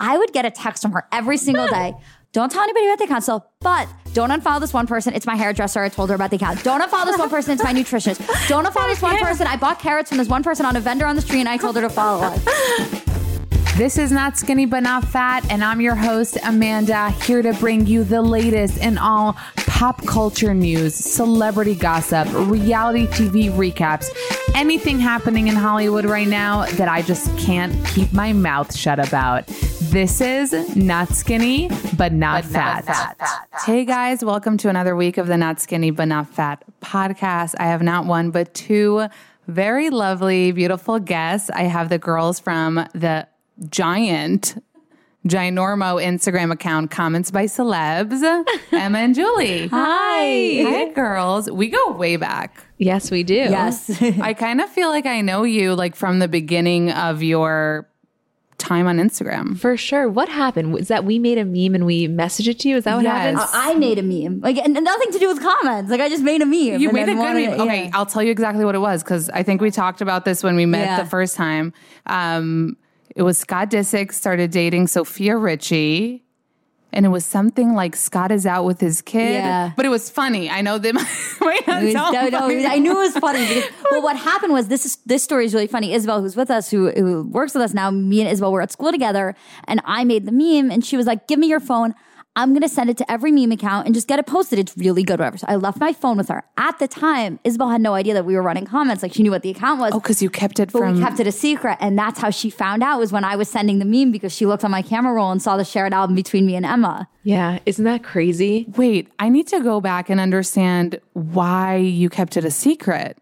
[0.00, 1.94] I would get a text from her every single day.
[2.32, 5.14] Don't tell anybody about the account still, but don't unfollow this one person.
[5.14, 5.82] It's my hairdresser.
[5.82, 6.62] I told her about the account.
[6.62, 7.52] Don't unfollow this one person.
[7.52, 8.48] It's my nutritionist.
[8.48, 9.46] Don't unfollow this one person.
[9.46, 11.56] I bought carrots from this one person on a vendor on the street and I
[11.56, 13.06] told her to follow us.
[13.76, 17.86] This is Not Skinny But Not Fat, and I'm your host, Amanda, here to bring
[17.86, 24.10] you the latest in all pop culture news, celebrity gossip, reality TV recaps,
[24.54, 29.46] anything happening in Hollywood right now that I just can't keep my mouth shut about.
[29.84, 32.84] This is Not Skinny But Not, fat.
[33.64, 37.54] Hey guys, welcome to another week of the Not Skinny But Not Fat podcast.
[37.58, 39.06] I have not one, but two
[39.46, 41.50] very lovely, beautiful guests.
[41.50, 43.26] I have the girls from the
[43.68, 44.62] giant
[45.26, 48.22] ginormo Instagram account comments by celebs,
[48.72, 49.66] Emma and Julie.
[49.68, 50.62] Hi.
[50.62, 51.50] Hi girls.
[51.50, 52.64] We go way back.
[52.78, 53.34] Yes, we do.
[53.34, 54.00] Yes.
[54.20, 57.86] I kind of feel like I know you like from the beginning of your
[58.56, 59.58] time on Instagram.
[59.58, 60.08] For sure.
[60.08, 60.72] What happened?
[60.72, 62.76] Was that we made a meme and we messaged it to you?
[62.76, 63.38] Is that what Yes.
[63.38, 63.50] happened?
[63.52, 64.40] I made a meme.
[64.40, 65.90] Like, and nothing to do with comments.
[65.90, 66.78] Like, I just made a meme.
[66.80, 67.36] You made a good meme.
[67.38, 67.90] it- Okay, yeah.
[67.94, 70.56] I'll tell you exactly what it was because I think we talked about this when
[70.56, 71.02] we met Yeah.
[71.02, 71.72] the first time.
[72.06, 72.76] Um,
[73.16, 76.24] it was Scott Disick started dating Sofia Richie.
[76.92, 79.34] And it was something like Scott is out with his kid.
[79.34, 79.70] Yeah.
[79.76, 80.50] But it was funny.
[80.50, 81.06] I know that might
[81.40, 82.48] might not It was- no, no.
[82.68, 83.46] I knew it was funny.
[83.46, 85.92] Because, well, what happened was this is this story is really funny.
[85.94, 88.72] Isabel, who's with us, who who works with us now, me and Isabel were at
[88.72, 89.36] school together,
[89.68, 91.94] and I made the meme, and she was like, "Give me your phone.
[92.36, 94.58] I'm gonna send it to every meme account and just get it posted.
[94.58, 96.44] It's really good, whatever." So I left my phone with her.
[96.56, 99.02] At the time, Isabel had no idea that we were running comments.
[99.02, 99.92] Like she knew what the account was.
[99.94, 100.94] Oh, because you kept it But from.
[100.96, 103.48] we kept it a secret, and that's how she found out was when I was
[103.50, 106.14] sending the meme because she looked on my camera roll and saw the shared album
[106.14, 107.08] between me and Emma.
[107.24, 107.58] yeah.
[107.66, 108.66] Isn't that crazy?
[108.76, 113.18] Wait, I need to go back and understand why you kept it a secret.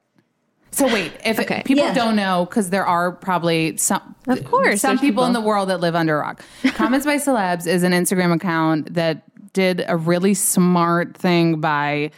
[0.78, 1.62] So wait, if Okay.
[1.64, 1.92] people Yeah.
[1.92, 5.68] don't know, because there are probably some, Of course, some there's people, in the world
[5.70, 6.44] that live under a rock.
[6.74, 9.22] Comments by Celebs is an Instagram account that
[9.54, 12.12] did a really smart thing by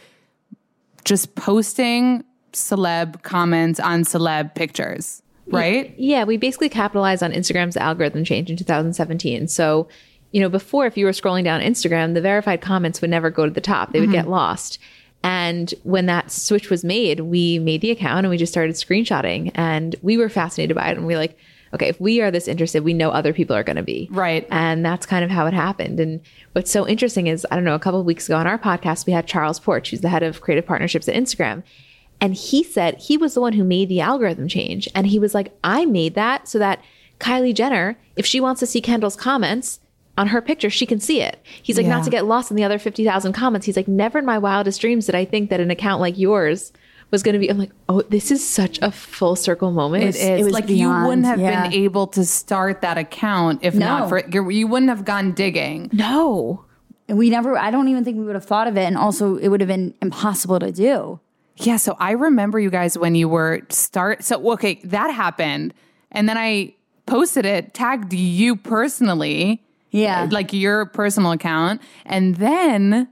[1.05, 2.23] just posting
[2.53, 5.95] celeb comments on celeb pictures, right?
[5.97, 9.47] Yeah, we basically capitalized on Instagram's algorithm change in 2017.
[9.47, 9.87] So,
[10.31, 13.45] you know, before, if you were scrolling down Instagram, the verified comments would never go
[13.45, 14.17] to the top, they would mm-hmm.
[14.17, 14.77] get lost.
[15.23, 19.51] And when that switch was made, we made the account and we just started screenshotting.
[19.55, 20.97] And we were fascinated by it.
[20.97, 21.37] And we like,
[21.73, 24.07] okay, if we are this interested, we know other people are going to be.
[24.11, 24.47] Right.
[24.49, 25.99] And that's kind of how it happened.
[25.99, 26.21] And
[26.53, 29.05] what's so interesting is, I don't know, a couple of weeks ago on our podcast,
[29.05, 31.63] we had Charles Porch, who's the head of creative partnerships at Instagram.
[32.19, 34.87] And he said he was the one who made the algorithm change.
[34.93, 36.83] And he was like, I made that so that
[37.19, 39.79] Kylie Jenner, if she wants to see Kendall's comments
[40.21, 41.43] on her picture, she can see it.
[41.63, 41.95] He's like, Yeah.
[41.95, 43.65] not to get lost in the other 50,000 comments.
[43.65, 46.71] He's like, never in my wildest dreams did I think that an account like yours
[47.09, 47.49] was going to be.
[47.49, 50.03] I'm like, oh, this is such a full circle moment.
[50.03, 51.63] It is was like beyond, you wouldn't have yeah.
[51.63, 53.85] been able to start that account if No.
[53.85, 55.89] not for you you wouldn't have gone digging.
[55.91, 56.65] No.
[57.07, 58.83] And we never, I don't even think we would have thought of it.
[58.83, 61.19] And also, it would have been impossible to do.
[61.57, 64.23] Yeah, so I remember you guys when you were start.
[64.23, 65.73] So okay, that happened,
[66.11, 66.73] and then I
[67.07, 70.23] posted it, tagged you personally, Yeah.
[70.23, 73.07] Uh, like your personal account, and then.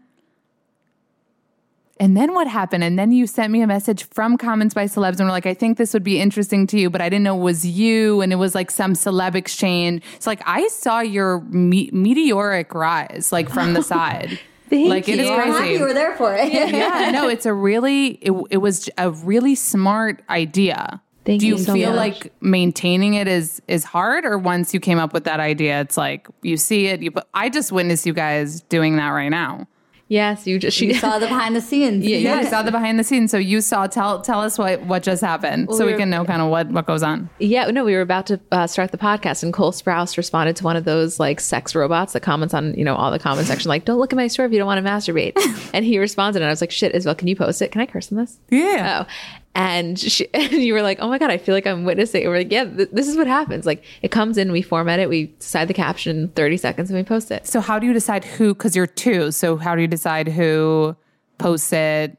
[2.02, 2.86] And then what happened?
[2.86, 5.54] And then you sent me a message from Comments by Celebs and were like, I
[5.54, 8.22] think this would be interesting to you, but I didn't know it was you.
[8.22, 10.02] And it was like some celeb exchange.
[10.16, 14.40] It's like I saw your me- meteoric rise, like from the side.
[14.72, 15.34] like it is you.
[15.34, 15.74] I'm happy crazy.
[15.74, 16.54] you were there for it.
[16.54, 21.02] yeah, no, it's a really it, it was a really smart idea.
[21.30, 21.98] Thank Do you, you so feel much.
[21.98, 25.96] like maintaining it is is hard, or once you came up with that idea, it's
[25.96, 27.12] like you see it, you.
[27.36, 29.68] I just witnessed you guys doing that right now.
[30.12, 32.04] Yes, you just she You saw the behind the scenes.
[32.04, 33.30] Yeah, Yeah, I saw the behind the scenes.
[33.30, 33.86] So you saw.
[33.86, 36.50] Tell tell us what what just happened, so we we were- can know kind of
[36.50, 37.30] what what goes on.
[37.38, 40.64] Yeah, no, we were about to uh, start the podcast, and Cole Sprouse responded to
[40.64, 43.70] one of those like sex robots that comments on you know all the comment section,
[43.70, 45.34] like "Don't look at my store if you don't want to masturbate."
[45.76, 47.72] and he responded, and I was like, "Shit, Isabel, can you post it?
[47.72, 49.06] Can I curse on this?" Yeah.
[49.06, 49.12] Oh,
[49.60, 52.32] and she, and you were like, "Oh my god, I feel like I'm witnessing." And
[52.32, 53.66] we're like, "Yeah, th- this is what happens.
[53.66, 56.98] Like it comes in, we format it, we decide the caption in 30 seconds, and
[56.98, 58.54] we post it." So how do you decide who?
[58.54, 59.32] Because you're two.
[59.32, 60.96] So how do you decide who
[61.38, 62.18] posts it?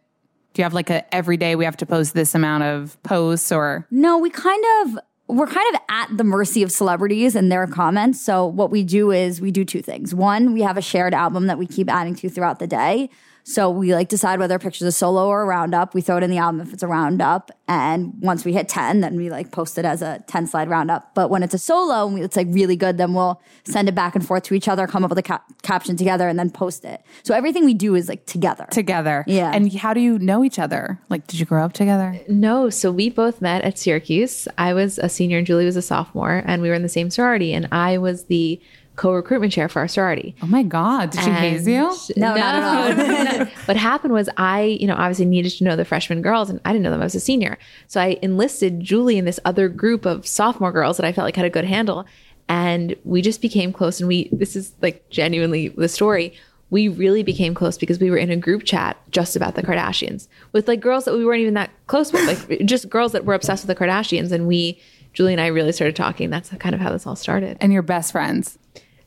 [0.53, 3.51] Do you have like a every day we have to post this amount of posts
[3.51, 3.87] or?
[3.91, 4.99] No, we kind of
[5.29, 8.21] we're kind of at the mercy of celebrities and their comments.
[8.21, 10.15] So what we do is we do two things.
[10.15, 13.09] One, we have a shared album that we keep adding to throughout the day.
[13.45, 15.95] So we like decide whether a picture's a solo or a roundup.
[15.95, 19.01] We throw it in the album if it's a roundup, and once we hit ten,
[19.01, 21.15] then we like post it as a ten slide roundup.
[21.15, 23.95] But when it's a solo and we, it's like really good, then we'll send it
[23.95, 26.51] back and forth to each other, come up with a cap- caption together, and then
[26.51, 27.03] post it.
[27.23, 28.67] So everything we do is like together.
[28.71, 29.25] Together.
[29.27, 29.53] Yeah.
[29.55, 31.01] And how do you know each other?
[31.09, 32.21] Like, did you grow up together?
[32.29, 34.47] No, so we both met at Syracuse.
[34.59, 37.11] I was a senior and Julie was a sophomore, and we were in the same
[37.11, 38.61] sorority, and I was the
[39.01, 40.35] co-recruitment chair for our sorority.
[40.43, 41.09] Oh my God.
[41.09, 41.91] Did she haze you?
[42.19, 43.47] No, not at all.
[43.65, 46.73] what happened was I, you know, obviously needed to know the freshman girls and I
[46.73, 47.01] didn't know them.
[47.01, 47.57] I was a senior.
[47.87, 51.35] So I enlisted Julie in this other group of sophomore girls that I felt like
[51.35, 52.05] had a good handle.
[52.47, 54.01] And we just became close.
[54.01, 56.35] And we, this is like genuinely the story.
[56.69, 60.29] We really became close because we were in a group chat just about the Kardashians
[60.53, 63.33] with like girls that we weren't even that close with, like just girls that were
[63.33, 64.31] obsessed with the Kardashians.
[64.31, 64.79] And we,
[65.15, 66.29] Julie and I really started talking.
[66.29, 67.57] That's kind of how this all started.
[67.63, 68.59] And your best friends.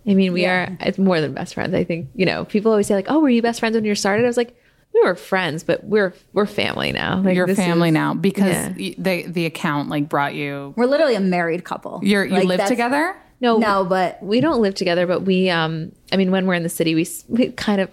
[0.08, 1.74] I mean, we are it's more than best friends.
[1.74, 3.96] I think, you know, people always say like, "Oh, were you best friends when you
[3.96, 4.56] started?" I was like,
[4.94, 8.56] "We were friends, but we're we're family now." Like Your this family is- now because
[8.78, 8.94] Yeah.
[8.98, 10.74] the the account like brought you.
[10.76, 12.00] We're literally a married couple.
[12.04, 13.16] You're, you Like, live together.
[13.42, 16.64] No, No, but we don't live together, but we um I mean, when we're in
[16.64, 17.90] the city, we, we kind of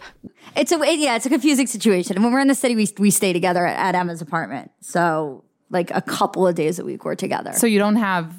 [0.57, 2.17] It's a yeah, it's a confusing situation.
[2.17, 4.71] And when we're in the city, we we stay together at, at Emma's apartment.
[4.81, 7.53] So like a couple of days a week we're together.
[7.53, 8.33] So you don't have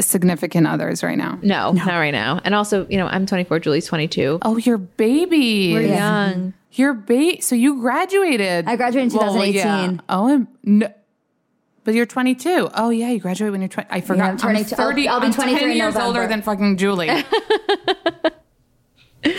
[0.00, 1.38] significant others right now.
[1.42, 2.40] no, not right now.
[2.44, 4.38] And also, you know, I'm 24, Julie's 22.
[4.42, 5.72] Oh, you're baby.
[5.74, 6.54] We're young.
[6.72, 8.66] Your ba- So you graduated.
[8.68, 10.02] I graduated in 2018.
[10.08, 10.92] Oh, I'm, no.
[11.84, 12.68] But you're 22.
[12.74, 13.88] Oh yeah, you graduate when you're 20.
[13.90, 14.28] I forgot.
[14.30, 15.08] I'm turning to- I'll- 30.
[15.08, 16.06] I'll be I'm 23 10 years November.
[16.06, 17.08] older than fucking Julie.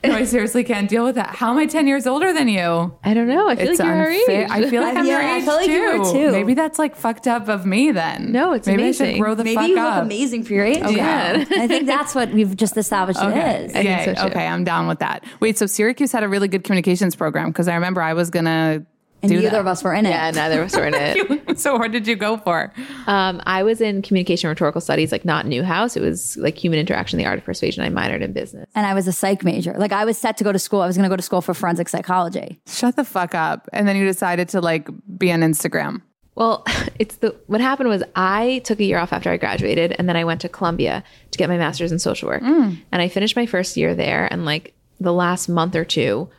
[0.04, 1.34] no, I seriously can't deal with that.
[1.34, 2.94] How am I 10 years older than you?
[3.04, 3.48] I don't know.
[3.48, 4.42] I feel like you're our unfair.
[4.44, 4.50] age.
[4.50, 5.72] I feel like I'm Yeah, your I age feel like too.
[5.72, 6.32] you are too.
[6.32, 8.32] Maybe that's like fucked up of me then.
[8.32, 9.22] No, it's Maybe I should amazing.
[9.22, 9.94] grow the Maybe fuck you up.
[9.96, 10.78] look amazing for your age.
[10.90, 11.44] Yeah.
[11.50, 13.38] I think that's what we've just established Okay.
[13.40, 13.72] it is.
[13.72, 14.14] think Yeah.
[14.14, 14.46] so, okay.
[14.46, 15.24] I'm down with that.
[15.40, 15.58] Wait.
[15.58, 18.84] So Syracuse had a really good communications program because I remember I was gonna
[19.22, 19.60] And do neither that.
[19.60, 20.10] of us were in it.
[20.10, 21.58] Yeah, neither of us were in it.
[21.58, 22.72] so what did you go for?
[23.06, 25.96] Um, I was in communication rhetorical studies, like not Newhouse.
[25.96, 27.84] It was like human interaction, the art of persuasion.
[27.84, 28.68] I minored in business.
[28.74, 29.74] And I was a psych major.
[29.76, 30.80] Like I was set to go to school.
[30.80, 32.60] I was going to go to school for forensic psychology.
[32.66, 33.68] Shut the fuck up.
[33.72, 34.88] And then you decided to like
[35.18, 36.02] be on Instagram.
[36.34, 36.64] Well,
[36.98, 40.16] it's the what happened was I took a year off after I graduated, and then
[40.16, 43.46] I went to Columbia to get my master's in social work, and I finished my
[43.46, 44.26] first year there.
[44.30, 46.30] And like the last month or two,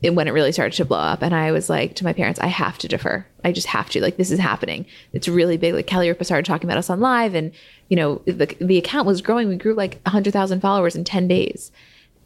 [0.00, 2.38] it, when it really started to blow up, and I was like to my parents,
[2.38, 3.26] I have to defer.
[3.44, 4.00] I just have to.
[4.00, 4.86] Like this is happening.
[5.12, 5.74] It's really big.
[5.74, 7.52] Like Kelly Ripa started talking about us on live, and
[7.88, 9.48] you know the the account was growing.
[9.48, 11.72] We grew like hundred thousand followers in ten days,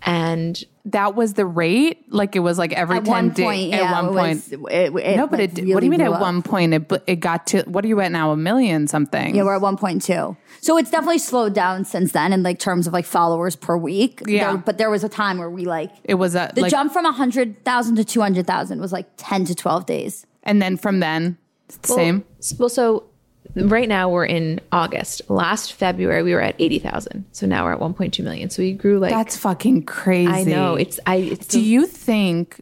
[0.04, 2.04] and That was the rate?
[2.12, 4.34] Like it was like every At 10 one day- at one it point.
[4.34, 6.20] was- it- it, no, but like, it, what do you mean at up.
[6.20, 8.32] one point it, it got to, what are you at now?
[8.32, 9.34] A million something?
[9.36, 10.36] Yeah, we're at 1.2.
[10.60, 14.22] So it's definitely slowed down since then in like terms of like followers per week.
[14.26, 14.50] Yeah.
[14.52, 16.92] There- but there was a time where we like it was a, the like, jump
[16.92, 20.26] from 100,000 to 200,000 was like 10 to 12 days.
[20.42, 21.38] and then from then,
[21.68, 22.24] it's the same.
[22.40, 23.04] S- Well, so
[23.54, 25.22] right now we're in August.
[25.28, 27.24] Last February we were at eighty thousand.
[27.32, 28.50] So now we're at one point two million.
[28.50, 30.30] So we grew like That's fucking crazy.
[30.30, 31.16] I know it's I.
[31.16, 32.60] It's Do you think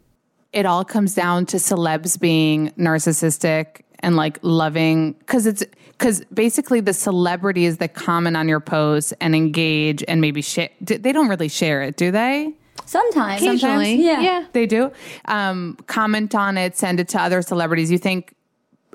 [0.53, 5.13] it all comes down to celebs being narcissistic and like loving?
[5.13, 5.63] Because it's
[6.01, 11.11] because basically the celebrities that comment on your posts and engage and maybe share, they
[11.11, 12.51] don't really share it, do they?
[12.85, 13.39] Sometimes.
[13.41, 14.21] Occasionally, Sometimes, yeah.
[14.21, 14.45] yeah.
[14.51, 14.91] They do.
[15.25, 17.91] Um, comment on it, send it to other celebrities.
[17.91, 18.33] You think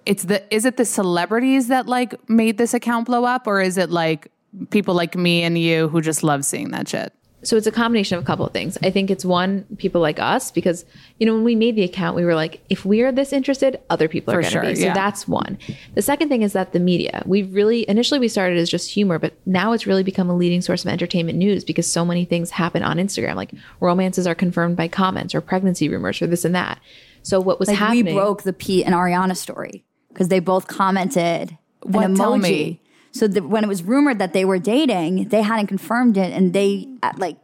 [0.06, 3.76] it's the is it the celebrities that like made this account blow up, or is
[3.76, 4.28] it like
[4.70, 7.12] people like me and you who just love seeing that shit?
[7.46, 8.76] so it's a combination of a couple of things.
[8.82, 10.84] I think it's one people like us because
[11.20, 14.08] you know when we made the account we were like if we're this interested, other
[14.08, 14.74] people are For going to sure, be.
[14.74, 14.94] So yeah.
[14.94, 15.58] that's one.
[15.94, 17.22] The second thing is that the media.
[17.24, 20.60] We've really initially we started as just humor, but now it's really become a leading
[20.60, 24.76] source of entertainment news because so many things happen on Instagram, like romances are confirmed
[24.76, 26.80] by comments or pregnancy rumors or this and that.
[27.22, 28.06] So what was Like happening?
[28.06, 29.84] we broke the Pete and Ariana story
[30.16, 32.02] because they both commented What?
[32.06, 32.16] an emoji.
[32.16, 32.80] Tell me.
[33.12, 36.54] So the, when it was rumored that they were dating, they hadn't confirmed it, and
[36.54, 37.36] they uh, like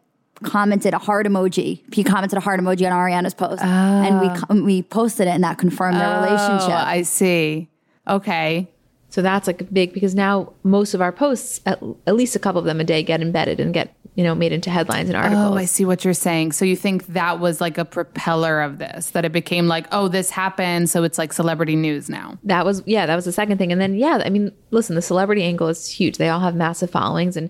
[0.43, 1.83] commented a heart emoji.
[1.95, 5.59] He commented a heart emoji on Ariana's post, and we we posted it, and that
[5.59, 6.71] confirmed their relationship.
[6.71, 7.69] Oh, I see.
[8.09, 8.69] Okay.
[9.11, 12.59] So that's like big because now most of our posts, at, at least a couple
[12.59, 15.52] of them a day, get embedded and get you know made into headlines and articles.
[15.52, 16.52] Oh, I see what you're saying.
[16.52, 20.09] So you think that was like a propeller of this, that it became like, oh,
[20.09, 22.38] this happened, so it's like celebrity news now.
[22.45, 25.02] that was yeah that was the second thing and then yeah i mean listen the
[25.02, 27.49] celebrity angle is huge they all have massive followings and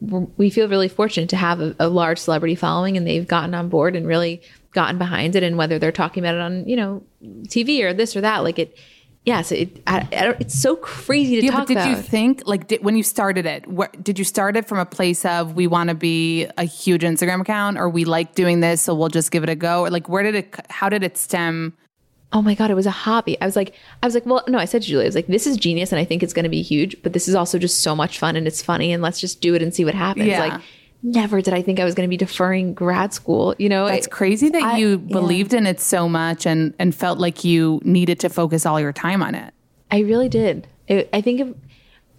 [0.00, 3.68] we're- feel really fortunate to have a, a large celebrity following and they've gotten on
[3.68, 7.02] board and really gotten behind it and whether they're talking about it on you know
[7.48, 8.76] tv or this or that like it
[9.26, 12.42] yes it I, I it's so crazy to Yeah, talk but did about you think
[12.46, 13.64] like did, when you started it?
[14.02, 17.40] Did you start it from a place of we want to be a huge Instagram
[17.42, 19.82] account, or we like doing this, so we'll just give it a go?
[19.84, 20.54] Or like where did it?
[20.70, 21.74] How did it stem?
[22.32, 24.58] oh my god it was a hobby i was like i was like well no
[24.58, 26.42] i said to julie i was like this is genius and i think it's going
[26.42, 29.00] to be huge but this is also just so much fun and it's funny and
[29.00, 30.40] let's just do it and see what happens Yeah.
[30.46, 30.60] like
[31.06, 34.06] never did i think i was going to be deferring grad school you know It's
[34.06, 35.12] crazy that I- you yeah.
[35.12, 38.92] believed in it so much and and felt like you needed to focus all your
[38.92, 39.54] time on it.
[39.90, 40.66] I really did.
[40.88, 41.56] It, I think it,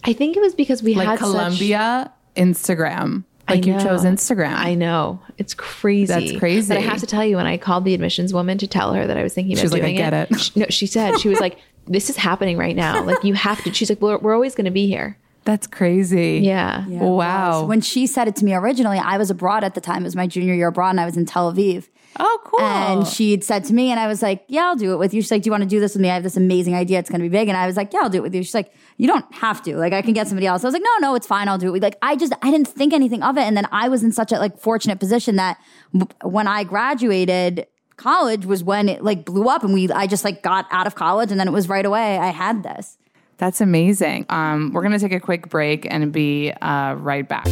[0.05, 3.23] I think it was because we Like had such- Columbia, Instagram.
[3.49, 4.03] Like you chose.
[4.03, 4.53] Instagram.
[4.55, 6.07] I know it's crazy.
[6.07, 6.67] That's crazy.
[6.73, 9.07] But I have to tell you, when I called the admissions woman to tell her
[9.07, 10.85] that I was thinking about She was like, doing "I get it." she- no, she
[10.85, 13.03] said she was like, "This is happening right now.
[13.03, 15.17] Like you have to." She's like, "We're, we're always going to be here."
[15.47, 16.41] That's crazy.
[16.43, 16.83] Yeah.
[16.89, 17.63] Yeah, Wow.
[17.63, 20.01] When she said it to me originally, I was abroad at the time.
[20.01, 21.87] It was my junior year abroad, and I was in Tel Aviv.
[22.19, 22.59] Oh, cool.
[22.59, 25.21] And she'd said to me, and I was like, "Yeah, I'll do it with you."
[25.21, 26.09] She's like, "Do you want to do this with me?
[26.09, 26.99] I have this amazing idea.
[26.99, 28.43] It's going to be big." And I was like, "Yeah, I'll do it with you."
[28.43, 29.77] She's like, "You don't have to.
[29.77, 31.47] Like, I can get somebody else." I was like, "No, no, it's fine.
[31.47, 33.67] I'll do it." with Like, I just I didn't think anything of it, and then
[33.71, 35.57] I was in such a like fortunate position that
[36.23, 40.43] when I graduated college was when it like blew up, and we I just like
[40.43, 42.17] got out of college, and then it was right away.
[42.17, 42.97] I had this.
[43.37, 44.25] That's amazing.
[44.29, 47.47] Um, we're going to take a quick break and be uh, right back.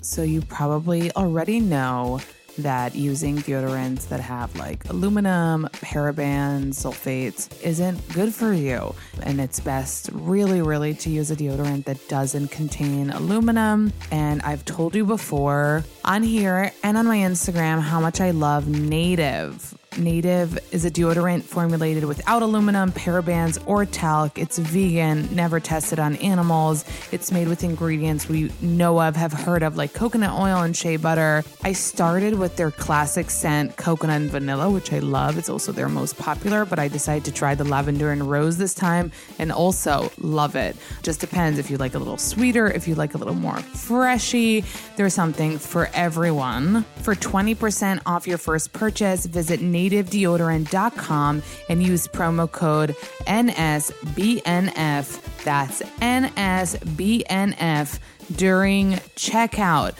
[0.00, 2.20] So, you probably already know
[2.58, 8.94] that using deodorants that have like aluminum, parabens, sulfates isn't good for you.
[9.22, 13.92] And it's best, really, really, to use a deodorant that doesn't contain aluminum.
[14.10, 18.66] And I've told you before on here and on my Instagram how much I love
[18.66, 19.74] Native.
[19.98, 24.38] Native is a deodorant formulated without aluminum, parabens, or talc.
[24.38, 26.84] It's vegan, never tested on animals.
[27.10, 30.96] It's made with ingredients we know of, have heard of, like coconut oil and shea
[30.96, 31.42] butter.
[31.64, 35.36] I started with their classic scent, coconut and vanilla, which I love.
[35.36, 38.74] It's also their most popular, but I decided to try the lavender and rose this
[38.74, 40.76] time and also love it.
[41.02, 44.64] Just depends if you like a little sweeter, if you like a little more freshy.
[44.96, 46.84] There's something for everyone.
[47.02, 52.94] For 20% off your first purchase, visit nativedeodorant.com and use promo code
[53.26, 55.20] NSBNF.
[55.42, 57.98] That's NSBNF
[58.36, 59.98] during checkout.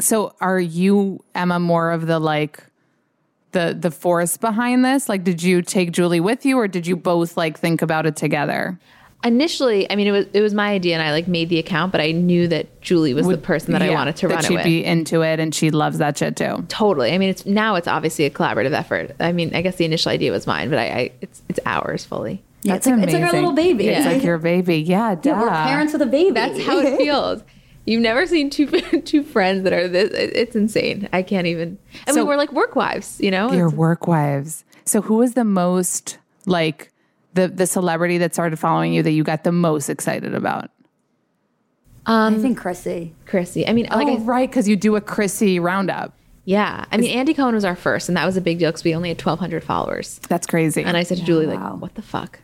[0.00, 2.62] So are you Emma more of the like
[3.56, 5.08] the the force behind this?
[5.08, 8.16] Like did you take Julie with you or did you both like think about it
[8.16, 8.78] together?
[9.24, 11.90] Initially, I mean, it was it was my idea, and I like made the account,
[11.90, 14.48] but I knew that Julie was the person that I wanted to that run it
[14.48, 14.64] she'd with.
[14.64, 16.64] be into it and she loves that shit too.
[16.68, 17.12] Totally.
[17.12, 19.16] I mean, it's now it's obviously a collaborative effort.
[19.18, 22.04] I mean, I guess the initial idea was mine, but I, I it's it's ours
[22.04, 22.44] fully.
[22.62, 23.88] Yeah, it's, like, it's like our little baby.
[23.88, 24.80] It's like your baby.
[24.80, 25.30] Yeah, duh.
[25.30, 26.32] Yeah, we're parents with a baby.
[26.32, 27.42] That's how it feels.
[27.86, 28.66] You've never seen two
[29.04, 30.10] two friends that are this.
[30.12, 31.08] It's insane.
[31.12, 31.78] I can't even.
[32.06, 33.52] I So- mean, we're like work wives, you know.
[33.52, 34.64] your It's- work wives.
[34.84, 36.92] So who was the most like
[37.34, 40.70] the the celebrity that started following you that you got the most excited about?
[42.06, 43.14] I um, think Chrissy.
[43.26, 43.66] Chrissy.
[43.66, 46.16] I mean, like, oh, I, right, because you do a Chrissy roundup.
[46.44, 46.84] yeah.
[46.92, 48.94] I mean, Andy Cohen was our first, and that was a big deal because we
[48.94, 50.20] only had twelve hundred followers.
[50.28, 50.84] That's crazy.
[50.84, 51.74] And I said to Julie, like, wow.
[51.76, 52.38] what the fuck,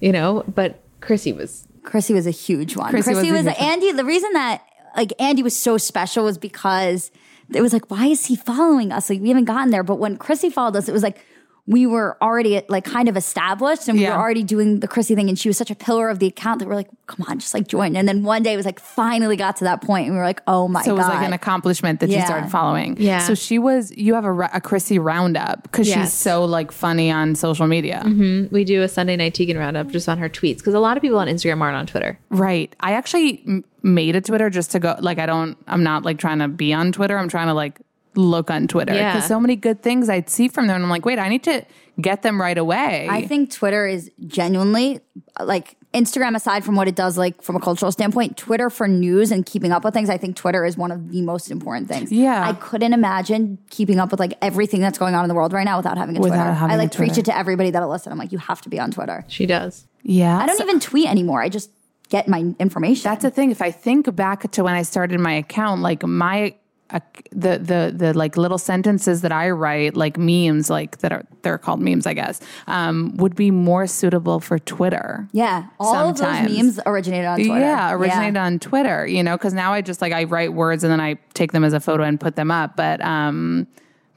[0.00, 0.44] you know?
[0.46, 2.90] But Chrissy was Chrissy was a huge one.
[2.90, 3.70] Chrissy Chrissy, was was, a one.
[3.72, 3.90] Andy.
[3.90, 4.62] The reason that
[4.96, 7.10] like Andy was so special was because
[7.52, 9.10] it was like, why is he following us?
[9.10, 9.82] Like we haven't gotten there.
[9.82, 11.24] But when Chrissy followed us, it was like
[11.68, 14.16] we were already like kind of established and we Yeah.
[14.16, 15.28] were already doing the Chrissy thing.
[15.28, 17.54] And she was such a pillar of the account that we're like, come on, just
[17.54, 17.94] like join.
[17.94, 20.24] And then one day it was like finally got to that point and we were
[20.26, 20.84] like, oh my God.
[20.86, 21.08] so it god.
[21.08, 22.96] was like an accomplishment that you started following.
[23.00, 23.20] Yeah.
[23.20, 23.96] So she was.
[23.96, 28.02] You have a, a Chrissy roundup because she's so like funny on social media.
[28.04, 28.52] Mm-hmm.
[28.52, 31.00] we do a Sunday night Teigen roundup just on her tweets because a lot of
[31.00, 32.18] people on Instagram aren't on Twitter.
[32.30, 32.74] Right.
[32.80, 34.96] I actually m- made a Twitter just to go.
[34.98, 35.56] Like I don't.
[35.68, 37.16] I'm not like trying to be on Twitter.
[37.16, 37.78] I'm trying to like
[38.14, 39.14] look on Twitter Yeah.
[39.14, 40.76] because so many good things I'd see from them.
[40.76, 41.64] And I'm like, wait, I need to
[42.00, 43.06] get them right away.
[43.10, 45.00] I think Twitter is genuinely
[45.40, 49.30] like Instagram aside from what it does like from a cultural standpoint, Twitter for news
[49.30, 52.10] and keeping up with things, I think Twitter is one of the most important things.
[52.10, 52.48] Yeah.
[52.48, 55.64] I couldn't imagine keeping up with like everything that's going on in the world right
[55.64, 56.52] now without having a Without Twitter.
[56.54, 58.10] having I a like preach it to everybody that I listen.
[58.10, 59.24] I'm like, you have to be on Twitter.
[59.28, 59.86] She does.
[60.02, 60.38] yeah.
[60.38, 61.42] I don't even tweet anymore.
[61.42, 61.70] I just
[62.08, 63.04] get my information.
[63.04, 63.50] That's the thing.
[63.50, 66.54] If I think back to when I started my account, like my
[66.92, 71.24] uh, the the the like little sentences that I write, like memes, like that are
[71.42, 75.28] they're called memes, I guess, um, would be more suitable for Twitter.
[75.32, 75.68] yeah.
[75.80, 76.46] All Sometimes.
[76.46, 77.58] of those memes originated on Twitter.
[77.60, 80.92] Yeah, originated on Twitter, you know, because now I just like I write words and
[80.92, 82.76] then I take them as a photo and put them up.
[82.76, 83.66] But um,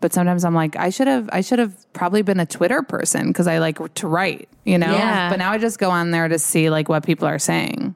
[0.01, 3.27] but sometimes I'm like I should have I should have probably been a Twitter person
[3.27, 4.91] because I like to write, you know.
[4.91, 5.29] Yeah.
[5.29, 7.95] But now I just go on there to see like what people are saying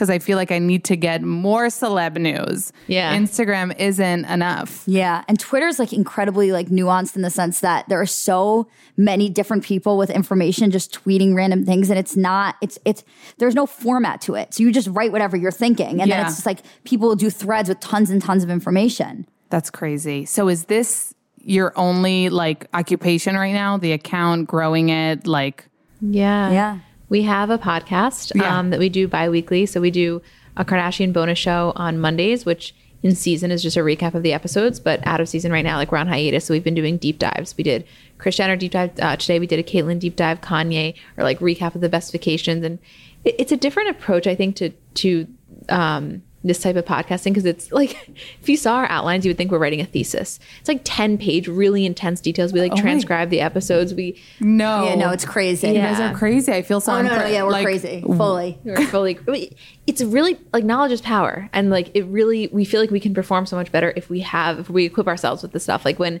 [0.00, 2.72] because I feel like I need to get more celeb news.
[2.86, 3.14] Yeah.
[3.14, 4.82] Instagram isn't enough.
[4.86, 8.66] Yeah, and Twitter's like incredibly like nuanced in the sense that there are so
[8.96, 13.04] many different people with information just tweeting random things and it's not it's it's
[13.36, 14.54] there's no format to it.
[14.54, 17.28] So you just write whatever you're thinking and then it's just like people will do
[17.28, 19.26] threads with tons and tons of information.
[19.50, 20.24] That's crazy.
[20.24, 23.76] So is this your only like occupation right now?
[23.76, 25.68] The account, growing it, like
[26.00, 26.50] Yeah.
[26.52, 26.78] Yeah.
[27.10, 28.58] We have a podcast Yeah.
[28.58, 29.66] um, that we do bi weekly.
[29.66, 30.22] So we do
[30.56, 34.32] a Kardashian bonus show on Mondays, which in season is just a recap of the
[34.32, 36.44] episodes, but out of season right now, like we're on hiatus.
[36.44, 37.56] So we've been doing deep dives.
[37.56, 37.86] We did
[38.18, 39.38] Kris Jenner deep dive uh, today.
[39.38, 42.64] We did a Caitlyn deep dive, Kanye, or like recap of the best vacations.
[42.64, 42.78] And
[43.24, 45.26] it, it's a different approach, I think, to, to,
[45.68, 48.08] um, this type of podcasting because it's like
[48.40, 51.18] if you saw our outlines you would think we're writing a thesis it's like 10
[51.18, 55.24] page really intense details we like oh transcribe the episodes we no, Yeah, no, it's
[55.24, 55.68] crazy.
[55.68, 56.52] You guys are crazy.
[56.52, 56.92] I feel so.
[56.92, 58.02] Oh no, no, unpre- yeah, we're like, crazy.
[58.02, 58.58] Fully.
[58.64, 59.18] We're fully.
[59.86, 63.12] It's really like knowledge is power, and like it really, we feel like we can
[63.12, 65.84] perform so much better if we have, if we equip ourselves with the stuff.
[65.84, 66.20] Like when,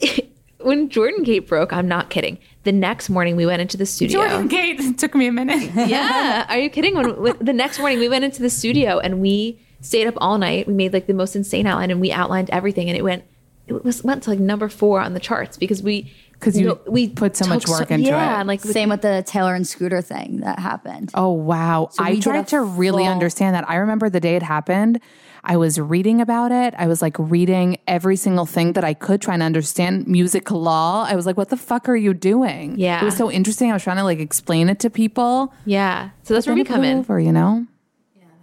[0.58, 2.38] when Jordyn Gate broke, I'm not kidding.
[2.64, 4.20] The next morning we went into the studio.
[4.20, 5.70] Jordyn Gate it took me a minute.
[5.88, 6.94] yeah, are you kidding?
[6.94, 10.38] When, when the next morning we went into the studio and we stayed up all
[10.38, 10.66] night.
[10.68, 13.24] We made like the most insane outline, and we outlined everything, and it went.
[13.66, 16.80] It was went to like number four on the charts because we 'Cause you know,
[16.88, 18.40] we put so much took work into yeah, it.
[18.40, 21.12] and like Same with the Taylor and Scooter thing that happened.
[21.14, 21.88] Oh wow!
[21.98, 23.68] we I did tried to really full- understand that.
[23.70, 25.00] I remember the day it happened.
[25.44, 26.72] I was reading about it.
[26.78, 31.04] I was like reading every single thing that I could, trying to understand music law.
[31.08, 33.02] I was like, "What the fuck are you doing?" Yeah.
[33.02, 33.70] it was so interesting.
[33.70, 35.52] I was trying to like explain it to people.
[35.64, 36.10] yeah.
[36.22, 36.98] So that's where we Then come in.
[36.98, 37.66] Over, you know.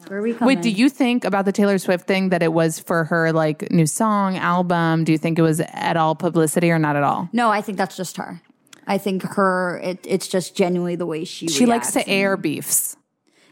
[0.07, 0.55] Where are we coming?
[0.55, 3.69] Wait, do you think about the Taylor Swift thing that it was for her like
[3.71, 5.03] new song album?
[5.03, 7.29] Do you think it was at all publicity or not at all?
[7.31, 8.41] No, I think that's just her.
[8.87, 9.79] I think her.
[9.83, 11.47] It, it's just genuinely the way she.
[11.47, 12.97] She likes reacts to air beefs.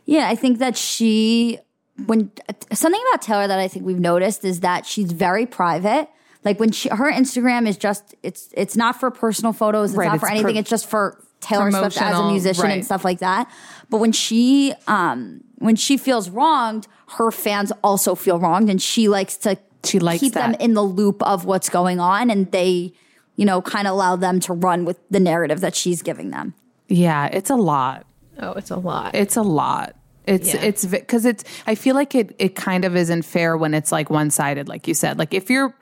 [0.05, 1.59] Yeah, I think that she
[2.05, 2.31] when
[2.71, 6.09] something about Taylor that I think we've noticed is that she's very private.
[6.45, 10.07] Like when she her Instagram is just it's it's not for personal photos, it's Right,
[10.07, 12.73] not for it's anything, pro- it's just for Taylor Swift as a musician right.
[12.73, 13.49] and stuff like that.
[13.89, 19.07] But when she um when she feels wronged, her fans also feel wronged and she
[19.07, 22.93] likes to She likes keep them in the loop of what's going on and they
[23.35, 26.53] you know kind of allow them to run with the narrative that she's giving them.
[26.87, 28.05] Yeah, it's a lot.
[28.39, 29.15] Oh, it's a lot.
[29.15, 29.95] It's a lot.
[30.27, 30.61] It's Yeah.
[30.61, 31.43] it's because it's.
[31.65, 34.87] I feel like it it kind of isn't fair when it's like one sided, like
[34.87, 35.17] you said.
[35.17, 35.73] Like if you're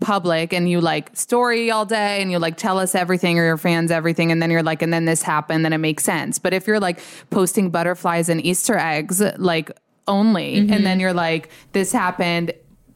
[0.00, 3.56] public and you like story all day and you like tell us everything or your
[3.58, 6.38] fans everything, and then you're like, and then this happened, then it makes sense.
[6.38, 9.72] But if you're like posting butterflies and Easter eggs, like
[10.06, 10.72] only, Mm-hmm.
[10.72, 12.52] and then you're like, this happened.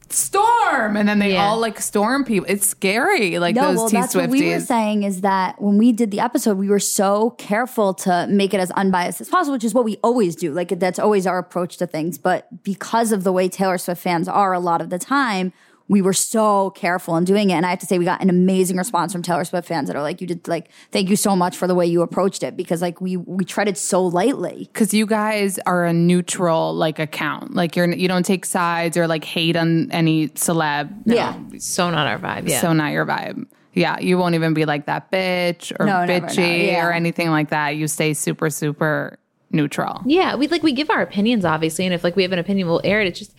[0.09, 1.45] Storm, and then they Yeah.
[1.45, 2.45] all like storm people.
[2.49, 5.77] It's scary, like No, those well, T that's what we were saying is that when
[5.77, 9.53] we did the episode, we were so careful to make it as unbiased as possible,
[9.53, 10.51] which is what we always do.
[10.53, 12.17] Like that's always our approach to things.
[12.17, 15.51] But because of the way Taylor Swift fans are a lot of the time,
[15.93, 17.53] we were so careful in doing it.
[17.53, 19.95] And I have to say, we got an amazing response from Taylor Swift fans that
[19.95, 22.57] are like, "You did like, thank you so much for the way you approached it,"
[22.57, 24.69] because like we we treaded so lightly.
[24.73, 29.05] because you guys are a neutral like account like you're you don't take sides or
[29.07, 31.15] like hate on any celeb No.
[31.15, 31.37] Yeah.
[31.59, 32.49] so not our vibe.
[32.49, 32.59] Yeah.
[32.61, 36.25] so not your vibe yeah you won't even be like that bitch or No, never,
[36.27, 36.85] no, bitchy yeah.
[36.85, 39.17] or anything like that you stay super super
[39.51, 42.39] neutral Yeah, we like we give our opinions obviously, and if like we have an
[42.39, 43.07] opinion, we'll air it.
[43.07, 43.35] It's just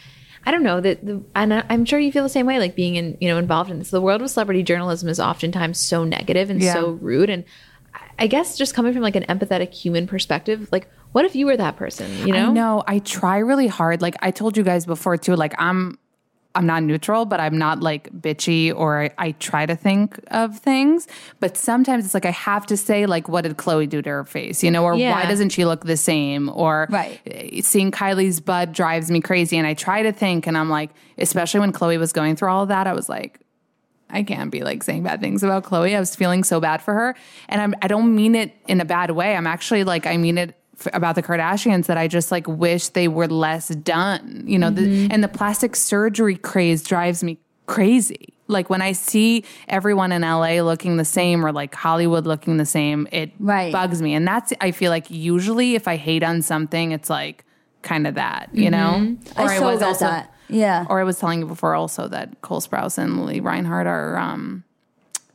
[0.46, 2.58] I don't know that, the, and I'm sure you feel the same way.
[2.58, 5.78] Like being in you know involved in this, the world of celebrity journalism is oftentimes
[5.80, 6.74] so negative and Yeah.
[6.74, 7.30] so rude.
[7.30, 7.44] And
[8.18, 11.56] I guess just coming from like an empathetic human perspective, like what if you were
[11.56, 12.10] that person?
[12.26, 12.52] You know?
[12.52, 15.98] No, I try really hard like I told you guys before too like I'm
[16.56, 20.58] I'm not neutral, but I'm not like bitchy or I, I try to think of
[20.58, 21.08] things.
[21.40, 24.24] But sometimes it's like I have to say, like, what did Khloé do to her
[24.24, 24.62] face?
[24.62, 25.10] You know, or Yeah.
[25.12, 26.48] why doesn't she look the same?
[26.48, 27.20] Or Right.
[27.64, 29.58] seeing Kylie's butt drives me crazy.
[29.58, 32.62] And I try to think, and I'm like, especially when Khloé was going through all
[32.62, 33.40] of that, I was like,
[34.10, 35.96] I can't be like saying bad things about Khloé.
[35.96, 37.16] I was feeling so bad for her,
[37.48, 39.34] and I'm I don't mean it in a bad way.
[39.34, 42.88] I'm actually like I mean it f- about the Kardashians that I just like wish
[42.88, 44.44] they were less done.
[44.46, 48.34] You know, the, and the plastic surgery craze drives me crazy.
[48.46, 52.66] Like when I see everyone in LA looking the same or like Hollywood looking the
[52.66, 53.72] same, it Right.
[53.72, 54.14] bugs me.
[54.14, 57.44] And that's I feel like usually if I hate on something, it's like
[57.82, 59.16] kind of that, you know?
[59.36, 60.30] I so got that.
[60.48, 60.84] Yeah.
[60.90, 64.63] Or I was telling you before also that Cole Sprouse and Lili Reinhart are um,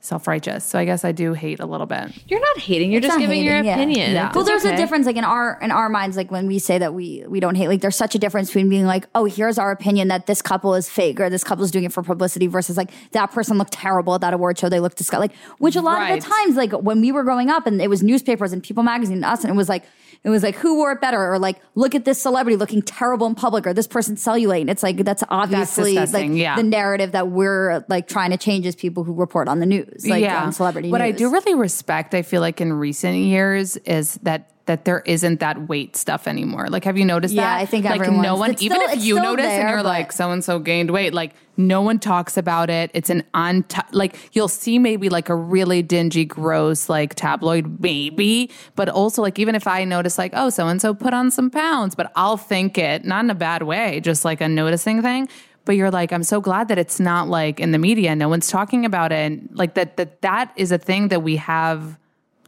[0.10, 0.66] self righteous.
[0.66, 2.12] So I guess I do hate a little bit.
[2.28, 2.92] You're not hating.
[2.92, 3.76] You're It's just not giving your hating, yeah.
[3.76, 4.12] opinion.
[4.12, 4.28] Yeah.
[4.28, 4.74] It's Well, there's okay.
[4.74, 7.40] a difference, like in our in our minds, like when we say that we we
[7.40, 10.26] don't hate, like there's such a difference between being like, oh, here's our opinion that
[10.26, 13.32] this couple is fake or this couple is doing it for publicity, versus like that
[13.32, 15.30] person looked terrible at that award show, they looked disgusting.
[15.30, 17.90] Like, which a lot of the times, like when we were growing up, and it
[17.90, 19.84] was newspapers and People Magazine and us, and it was like.
[20.24, 23.26] It was like who wore it better, or like look at this celebrity looking terrible
[23.28, 24.62] in public, or this person's cellulite.
[24.62, 26.56] And it's like that's obviously like yeah.
[26.56, 30.06] the narrative that we're like trying to change as people who report on the news,
[30.08, 30.44] like yeah.
[30.44, 31.16] on celebrity What news.
[31.16, 35.40] I do really respect, I feel like in recent years, is that that there isn't
[35.40, 36.68] that weight stuff anymore.
[36.70, 37.56] Like, have you noticed Yeah, that?
[37.58, 40.30] Yeah, I think like no one, even still- if you notice and you're like so
[40.30, 42.92] and so gained weight, like no one talks about it.
[42.94, 48.52] It's an on like you'll see maybe like a really dingy, gross like tabloid maybe,
[48.76, 51.50] but also like even if I notice like oh so and so put on some
[51.50, 55.28] pounds, but I'll think it not in a bad way, just like a noticing thing.
[55.66, 58.16] But you're like, I'm so glad that it's not like in the media.
[58.16, 59.16] No one's talking about it.
[59.16, 61.98] And like that that that is a thing that we have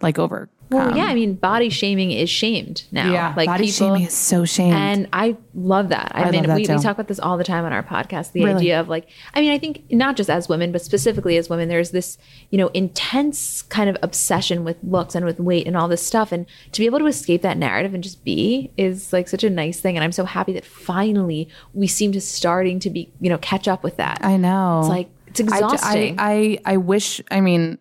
[0.04, 0.48] like over.
[0.72, 3.12] Well, yeah, I mean, body shaming is shamed now.
[3.12, 4.74] Yeah, like body people, shaming is so shamed.
[4.74, 6.14] And I love that.
[6.16, 8.32] I, I mean, that we, we talk about this all the time on our podcast.
[8.32, 8.56] The Really?
[8.56, 11.68] idea of like, I mean, I think not just as women, but specifically as women,
[11.68, 12.18] there's this,
[12.52, 16.32] you know, intense kind of obsession with looks and with weight and all this stuff.
[16.32, 19.50] And to be able to escape that narrative and just be is like such a
[19.50, 19.98] nice thing.
[19.98, 23.68] And I'm so happy that finally we seem to starting to be, you know, catch
[23.68, 24.20] up with that.
[24.24, 24.80] I know.
[24.80, 26.16] It's like, it's I exhausting.
[26.18, 27.78] I, I, I wish, I mean,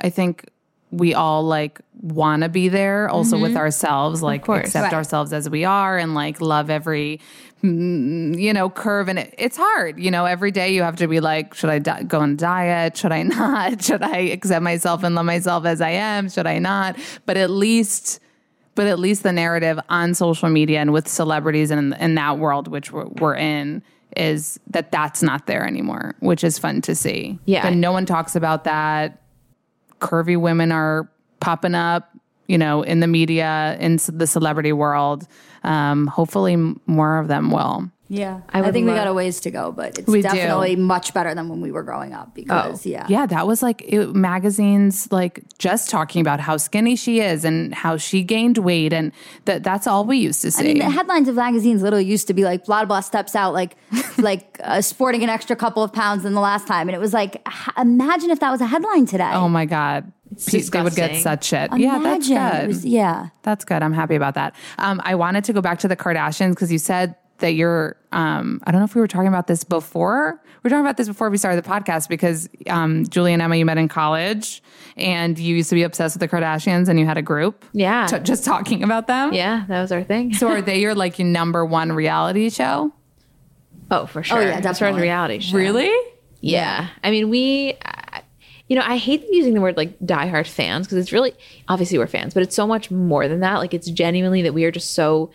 [0.00, 0.48] I think
[0.92, 4.92] we all like want to be there also with ourselves, like accept Right.
[4.92, 7.18] ourselves as we are and like love every,
[7.62, 9.08] mm, you know, curve.
[9.08, 11.78] And it, it's hard, you know, every day you have to be like, should I
[11.78, 12.96] di- go on a diet?
[12.96, 13.82] Should I not?
[13.82, 16.28] Should I accept myself and love myself as I am?
[16.28, 16.96] Should I not?
[17.26, 18.20] But at least,
[18.74, 22.38] but at least the narrative on social media and with celebrities and in, in that
[22.38, 23.82] world which we're, we're in
[24.14, 27.38] is that that's not there anymore, which is fun to see.
[27.46, 27.66] Yeah.
[27.66, 29.21] and no one talks about that.
[30.02, 31.08] Curvy women are
[31.40, 32.10] popping up,
[32.48, 35.26] you know, in the media, in the celebrity world.
[35.62, 37.90] Um, hopefully, more of them will.
[38.14, 40.28] Yeah, I I, would think we got a ways to go, but it's We do.
[40.28, 43.06] definitely much better than when we were growing up because yeah.
[43.08, 47.74] Yeah, that was like it, magazines, like just talking about how skinny she is and
[47.74, 49.12] how she gained weight, and
[49.46, 50.60] that that's all we used to see.
[50.60, 53.54] I mean, the headlines of magazines literally used to be like blah blah steps out
[53.54, 53.76] like
[54.18, 57.14] like uh, sporting an extra couple of pounds than the last time, and it was
[57.14, 59.30] like h- imagine if that was a headline today.
[59.32, 60.12] oh my god,
[60.46, 61.70] Pe- they would get such shit.
[61.72, 61.80] imagine.
[61.80, 62.68] yeah, that's good.
[62.68, 63.28] was- yeah.
[63.42, 63.82] That's good.
[63.82, 64.54] I'm happy about that.
[64.78, 67.96] Um, I wanted to go back to the Kardashians because you said that you're.
[68.12, 70.40] Um, I don't know if we were talking about this before.
[70.62, 73.56] We are talking about this before we started the podcast because um, Julie and Emma,
[73.56, 74.62] you met in college,
[74.96, 77.64] and you used to be obsessed with the Kardashians, and you had a group.
[77.72, 78.06] Yeah.
[78.06, 79.32] t- just talking about them.
[79.32, 80.32] yeah, that was our thing.
[80.34, 82.92] So are they your like your number one reality show?
[83.90, 84.38] oh, for sure.
[84.38, 85.02] Oh, yeah, As far as definitely.
[85.02, 85.56] reality show.
[85.56, 85.92] Really?
[86.40, 86.88] Yeah.
[87.04, 88.22] I mean, we, I-
[88.68, 91.34] you know, I hate using the word like diehard fans because it's really,
[91.68, 93.56] obviously we're fans, but it's so much more than that.
[93.56, 95.30] Like, it's genuinely that we are just so,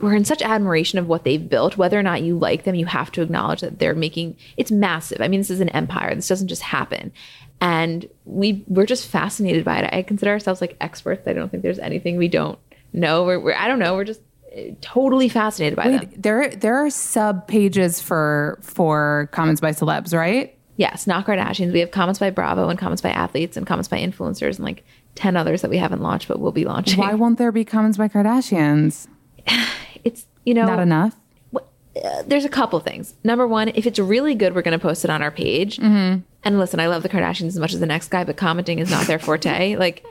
[0.00, 1.76] we're in such admiration of what they've built.
[1.76, 5.20] Whether or not you like them, you have to acknowledge that they're making, it's massive.
[5.20, 6.14] I mean, this is an empire.
[6.14, 7.12] This doesn't just happen.
[7.60, 9.92] And we, we're just fascinated by it.
[9.92, 11.26] I consider ourselves like experts.
[11.26, 12.58] I don't think there's anything we don't
[12.92, 13.24] know.
[13.24, 13.94] We're, we're I don't know.
[13.94, 14.20] We're just
[14.52, 16.10] eh, totally fascinated by them.
[16.16, 20.56] There there are sub pages for for comments by celebs, right?
[20.76, 21.72] Yes, not Kardashians.
[21.72, 24.84] We have comments by Bravo and comments by athletes and comments by influencers and like
[25.16, 27.00] 10 others that we haven't launched but will be launching.
[27.00, 29.08] Why won't there be comments by Kardashians?
[30.48, 31.14] You know, Not enough.
[32.26, 33.12] there's a couple things.
[33.22, 35.76] Number one, if it's really good, we're going to post it on our page.
[35.76, 36.20] Mm-hmm.
[36.44, 38.90] And listen, I love the Kardashians as much as the next guy, but commenting is
[38.90, 39.76] not their forte.
[39.84, 40.04] like,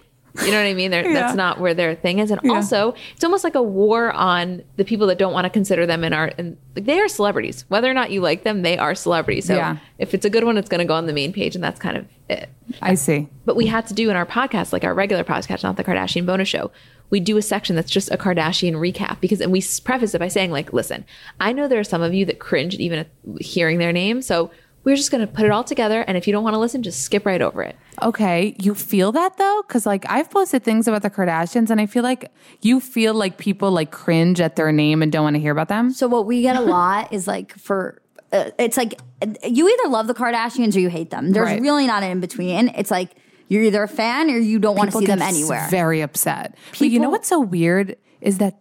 [0.45, 0.91] you know what I mean?
[0.91, 2.29] They're, That's not where their thing is.
[2.29, 5.87] And also, it's almost like a war on the people that don't want to consider
[5.87, 6.35] them in art.
[6.37, 7.65] And like, they are celebrities.
[7.69, 9.45] Whether or not you like them, they are celebrities.
[9.45, 9.77] So Yeah.
[9.97, 11.79] if it's a good one, it's going to go on the main page, and that's
[11.79, 12.49] kind of it.
[12.83, 13.27] I see.
[13.45, 16.27] But we had to do in our podcast, like our regular podcast, not the Kardashian
[16.27, 16.69] bonus show,
[17.09, 20.27] we do a section that's just a Kardashian recap because, and we preface it by
[20.27, 21.05] saying, like, listen,
[21.39, 23.05] I know there are some of you that cringe at even
[23.39, 24.21] hearing their name.
[24.21, 24.51] So
[24.83, 26.01] we're just going to put it all together.
[26.01, 27.75] And if you don't want to listen, just skip right over it.
[28.01, 31.85] Okay, you feel that though, because like I've posted things about the Kardashians, and I
[31.87, 35.39] feel like you feel like people like cringe at their name and don't want to
[35.41, 35.91] hear about them.
[35.91, 38.99] So what we get a lot is like for uh, it's like
[39.43, 41.31] you either love the Kardashians or you hate them.
[41.31, 41.61] There's Right.
[41.61, 42.67] really not an in between.
[42.69, 43.11] It's like
[43.47, 45.67] you're either a fan or you don't want to People see them anywhere.
[45.69, 46.55] Very upset.
[46.77, 48.57] but you know what's so weird is that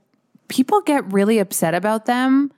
[0.48, 2.52] people get really upset about them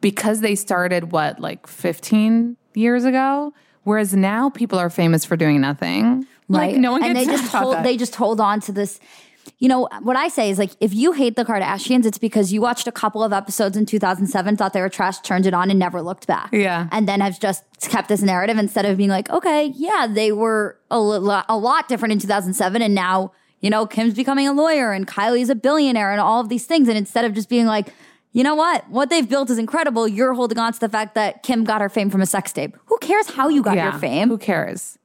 [0.00, 3.52] because they started what like 15 years ago,
[3.84, 6.26] whereas now people are famous for doing nothing.
[6.48, 9.00] Like no one and gets they just hold they just hold on to this
[9.58, 12.60] you know what i say is like if you hate the kardashians it's because you
[12.60, 15.78] watched a couple of episodes in 2007 thought they were trash turned it on and
[15.78, 16.88] never looked back Yeah.
[16.92, 20.78] and then have just kept this narrative instead of being like okay yeah they were
[20.90, 24.92] a, lo- a lot different in 2007 and now you know kim's becoming a lawyer
[24.92, 27.92] and kylie's a billionaire and all of these things and instead of just being like
[28.34, 28.88] you know what?
[28.88, 30.08] What they've built is incredible.
[30.08, 32.74] You're holding on to the fact that Kim got her fame from a sex tape.
[32.86, 34.30] Who cares how you got your fame?
[34.30, 34.96] Who cares?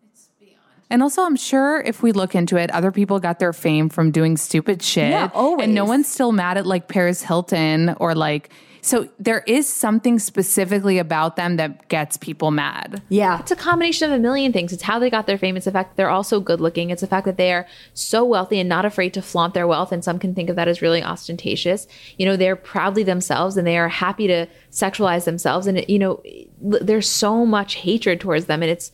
[0.90, 4.12] And also, I'm sure if we look into it, other people got their fame from
[4.12, 5.10] doing stupid shit.
[5.10, 5.66] Yeah, always.
[5.66, 8.50] And no one's still mad at like Paris Hilton or like,
[8.82, 13.02] so there is something specifically about them that gets people mad.
[13.10, 13.40] Yeah.
[13.40, 14.72] It's a combination of a million things.
[14.72, 15.58] It's how they got their fame.
[15.58, 16.90] It's the fact that they're also good looking.
[16.90, 19.92] It's the fact that they are so wealthy and not afraid to flaunt their wealth.
[19.92, 21.86] And some can think of that as really ostentatious.
[22.18, 25.68] You know, they're proudly themselves and they are happy to sexualize themselves.
[25.68, 26.24] And, it, you know,
[26.62, 28.62] there's so much hatred towards them.
[28.62, 28.94] And it's,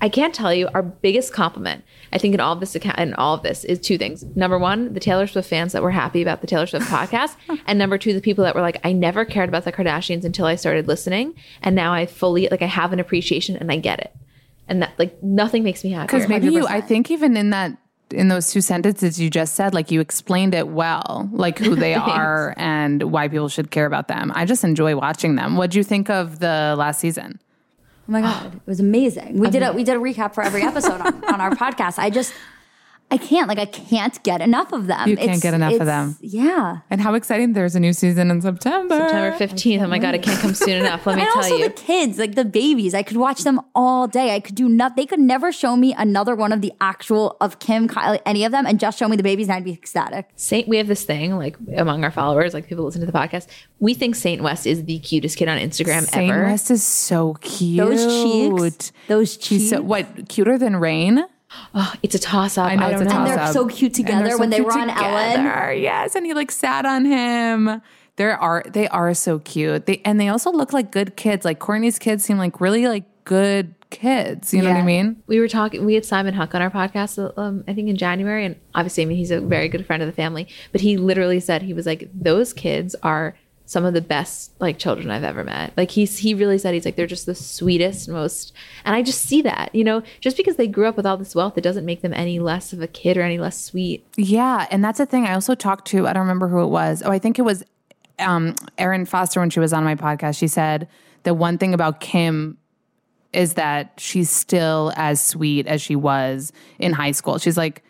[0.00, 1.84] I- can't tell you our biggest compliment.
[2.12, 4.24] I think in all of this account in all of this is two things.
[4.34, 7.78] Number one, the Taylor Swift fans that were happy about the Taylor Swift podcast, and
[7.78, 10.54] number two, the people that were like, I never cared about the Kardashians until I
[10.56, 14.14] started listening, and now I fully like I have an appreciation and I get it,
[14.68, 16.18] and that like nothing makes me happier.
[16.18, 17.76] Because maybe you, I think even in that,
[18.10, 21.94] in those two sentences you just said, like you explained it well, like who they
[22.14, 24.32] are and why people should care about them.
[24.34, 25.56] I just enjoy watching them.
[25.56, 27.38] What do you think of the last season?
[28.08, 29.38] Oh my god, it was amazing.
[29.38, 31.98] We did a we did a recap for every episode on, on our podcast.
[31.98, 32.32] I just
[33.10, 35.08] I can't like I can't get enough of them.
[35.08, 36.16] You can't get enough of them.
[36.20, 36.80] Yeah.
[36.90, 38.96] And how exciting there's a new season in September.
[38.96, 39.82] September fifteenth.
[39.82, 41.06] Oh my god, it can't come soon enough.
[41.06, 41.64] Let me and tell also you.
[41.68, 44.34] the kids, like the babies, I could watch them all day.
[44.34, 44.96] I could do not.
[44.96, 48.52] They could never show me another one of the actual of Kim, Kylie, any of
[48.52, 50.28] them, and just show me the babies, and I'd be ecstatic.
[50.36, 53.46] Saint, we have this thing like among our followers, like people listen to the podcast.
[53.80, 56.40] We think Saint West is the cutest kid on Instagram Saint ever.
[56.40, 57.78] Saint West is so cute.
[57.78, 61.24] Those cheeks, those cheeks, She's so, what cuter than Reign?
[61.74, 62.66] Oh, it's a toss up.
[62.66, 63.20] I know I it's don't a know.
[63.20, 65.80] and they're so cute together so when they cute were on Ellen.
[65.80, 67.80] Yes, and he like sat on him.
[68.16, 69.86] There are they are so cute.
[69.86, 71.44] They and they also look like good kids.
[71.44, 74.52] Like Kourtney's kids seem like really like good kids.
[74.52, 75.22] You know what I mean?
[75.26, 78.44] we were talking we had simon huck on our podcast um, i think in january
[78.44, 81.40] and obviously i mean he's a very good friend of the family but he literally
[81.40, 83.34] said he was like those kids are
[83.68, 86.86] some of the best like children i've ever met like he's he really said he's
[86.86, 88.54] like they're just the sweetest most
[88.86, 91.34] and i just see that you know just because they grew up with all this
[91.34, 94.66] wealth it doesn't make them any less of a kid or any less sweet Yeah,
[94.70, 95.26] and that's the thing.
[95.26, 97.02] I also talked to I don't remember who it was.
[97.04, 97.62] Oh, I think it was
[98.18, 100.38] um, Erin Foster when she was on my podcast.
[100.38, 100.88] She said
[101.24, 102.56] the one thing about Kim
[103.32, 107.38] is that she's still as sweet as she was in high school.
[107.38, 107.84] She's like,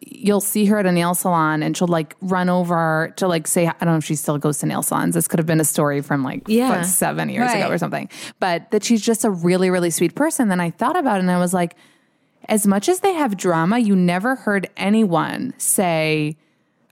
[0.00, 3.66] you'll see her at a nail salon and she'll like run over to like say,
[3.66, 5.14] I don't know if she still goes to nail salons.
[5.14, 6.78] This could have been a story from like Yeah.
[6.78, 8.08] what, seven years ago or something.
[8.40, 10.48] But that she's just a really, really sweet person.
[10.48, 11.76] Then I thought about it and I was like,
[12.48, 16.36] as much as they have drama, you never heard anyone say,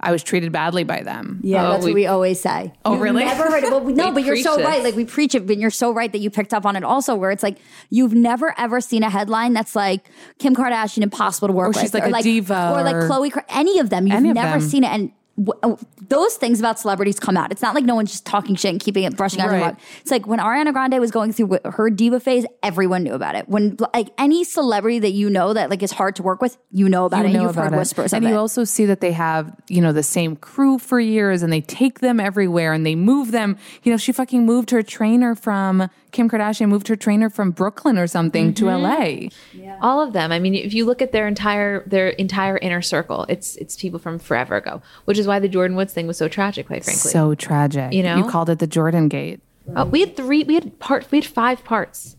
[0.03, 1.41] I was treated badly by them.
[1.45, 2.73] Yeah, Oh, that's we- what we always say.
[2.85, 3.25] Oh, You've really?
[3.25, 3.71] Never heard it.
[3.73, 4.67] Well, no, We but you're so this.
[4.67, 4.83] right.
[4.83, 7.15] Like we preach it, but you're so right that you picked up on it also.
[7.15, 7.59] Where it's like
[7.91, 11.69] you've never ever seen a headline that's like Kim Kardashian impossible to work oh, Or
[11.71, 13.43] with, she's like a diva, or like Khloé.
[13.49, 14.61] Any of them, you've never them.
[14.61, 15.13] seen it, and.
[15.37, 15.77] W- uh,
[16.09, 17.51] Those things about celebrities come out.
[17.53, 19.67] It's not like no one's just talking shit and keeping it brushing under the Right.
[19.73, 19.77] rug.
[20.03, 23.49] It's like when Ariana Grande was going through her diva phase, everyone knew about it.
[23.49, 26.89] When like any celebrity that you know that like is hard to work with, you
[26.89, 27.27] know about it.
[27.27, 27.77] And know you've heard it.
[27.77, 28.37] whispers and you it.
[28.37, 32.01] also see that they have you know the same crew for years and they take
[32.01, 36.29] them everywhere and they move them you know she fucking moved her trainer from kim
[36.31, 39.63] kardashian moved her trainer from brooklyn or something to Mm-hmm.
[39.63, 42.83] la all of them i mean if you look at their entire their entire inner
[42.83, 46.17] circle it's it's people from forever ago which is why the jordyn woods thing was
[46.19, 48.17] so tragic quite frankly so tragic You know?
[48.19, 49.41] you called it the jordan gate
[49.77, 50.43] Oh, we had three.
[50.43, 51.07] We had part.
[51.13, 52.17] We had five parts.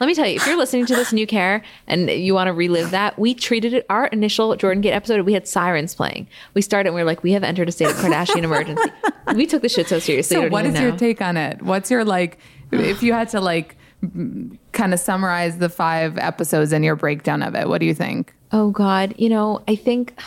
[0.00, 2.54] Let me tell you, if you're listening to this new care and you want to
[2.54, 3.84] relive that, we treated it.
[3.90, 6.28] Our initial Jordyn Gate episode, we had sirens playing.
[6.54, 8.90] We started and we were like, we have entered a state of Kardashian emergency.
[9.34, 10.34] We took the shit so seriously.
[10.36, 12.38] so what is your take on it what's your like
[12.72, 13.76] if you had to like
[14.72, 18.34] kind of summarize the five episodes and your breakdown of it what do you think
[18.50, 20.18] Oh God, you know, I think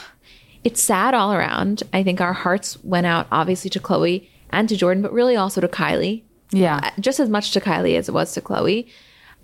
[0.63, 1.83] it's sad all around.
[1.91, 5.61] I think our hearts went out obviously to Khloé and to Jordyn, but really also
[5.61, 6.23] to Kylie.
[6.51, 6.81] Yeah.
[6.83, 8.87] Uh, Just as much to Kylie as it was to Khloé.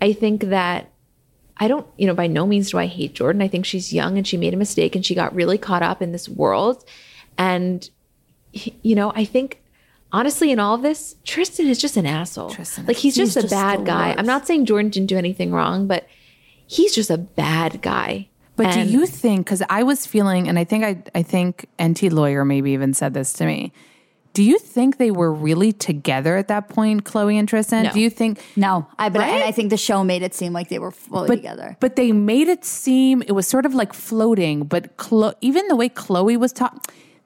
[0.00, 0.92] I think that
[1.56, 3.42] I don't, you know, by no means do I hate Jordyn.
[3.42, 6.00] I think she's young and she made a mistake and she got really caught up
[6.00, 6.84] in this world.
[7.36, 7.88] And,
[8.52, 9.60] you know, I think
[10.12, 12.50] honestly, in all of this, Tristan is just an asshole.
[12.50, 14.08] Tristan like he's just He's a bad guy.
[14.08, 14.18] worst.
[14.18, 16.06] I'm not saying Jordyn didn't do anything wrong, but
[16.66, 18.28] he's just a bad guy.
[18.56, 19.46] But And- do you think?
[19.46, 23.14] Because I was feeling, and I think I, I think NT lawyer maybe even said
[23.14, 23.72] this to me.
[24.34, 27.84] Do you think they were really together at that point, Khloé and Tristan?
[27.84, 27.92] No.
[27.92, 28.40] Do you think?
[28.56, 29.42] No, I but and Right?
[29.44, 31.76] I think the show made it seem like they were fully But, together.
[31.80, 34.64] but they made it seem it was sort of like floating.
[34.64, 36.80] But Chlo- even the way Khloé was talking,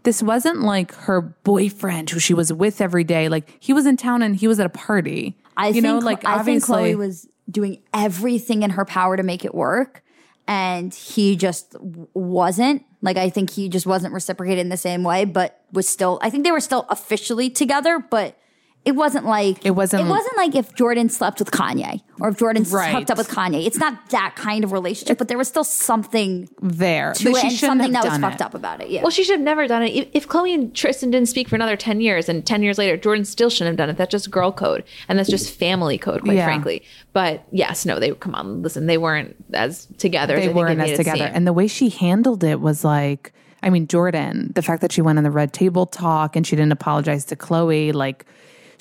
[0.05, 3.29] this wasn't like her boyfriend who she was with every day.
[3.29, 5.39] Like he was in town and he was at a party.
[5.57, 9.23] I you think know, like I think Khloé was doing everything in her power to
[9.23, 10.03] make it work,
[10.47, 12.85] and he just wasn't.
[13.01, 16.19] Like I think he just wasn't reciprocated in the same way, but was still.
[16.23, 18.37] I think they were still officially together, but
[18.85, 22.37] it wasn't like It wasn't- It wasn't like if Jordyn slept with Kanye or if
[22.39, 22.93] Jordyn Right.
[22.95, 23.65] hooked up with Kanye.
[23.65, 27.13] It's not that kind of relationship, but there was still something there.
[27.15, 28.91] to it she and shouldn't something have that was done fucked up about it.
[28.91, 29.03] Yeah.
[29.03, 29.95] Well, she should have never done it.
[29.95, 32.99] If, if Khloé and Tristan didn't speak for another 10 years and 10 years later,
[32.99, 33.97] Jordyn still shouldn't have done it.
[33.97, 34.83] That's just girl code.
[35.09, 36.45] And that's just family code, quite Yeah.
[36.47, 36.83] frankly.
[37.13, 40.35] But yes, no, they come on, listen, they weren't as together.
[40.35, 41.31] as they think weren't as together.
[41.33, 45.03] And the way she handled it was like, I mean, Jordyn, the fact that she
[45.03, 48.27] went on the red table talk and she didn't apologize to Khloé, like,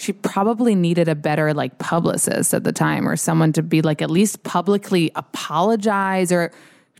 [0.02, 4.02] she probably needed a better like publicist at the time or someone to be like
[4.02, 6.52] at least publicly apologize or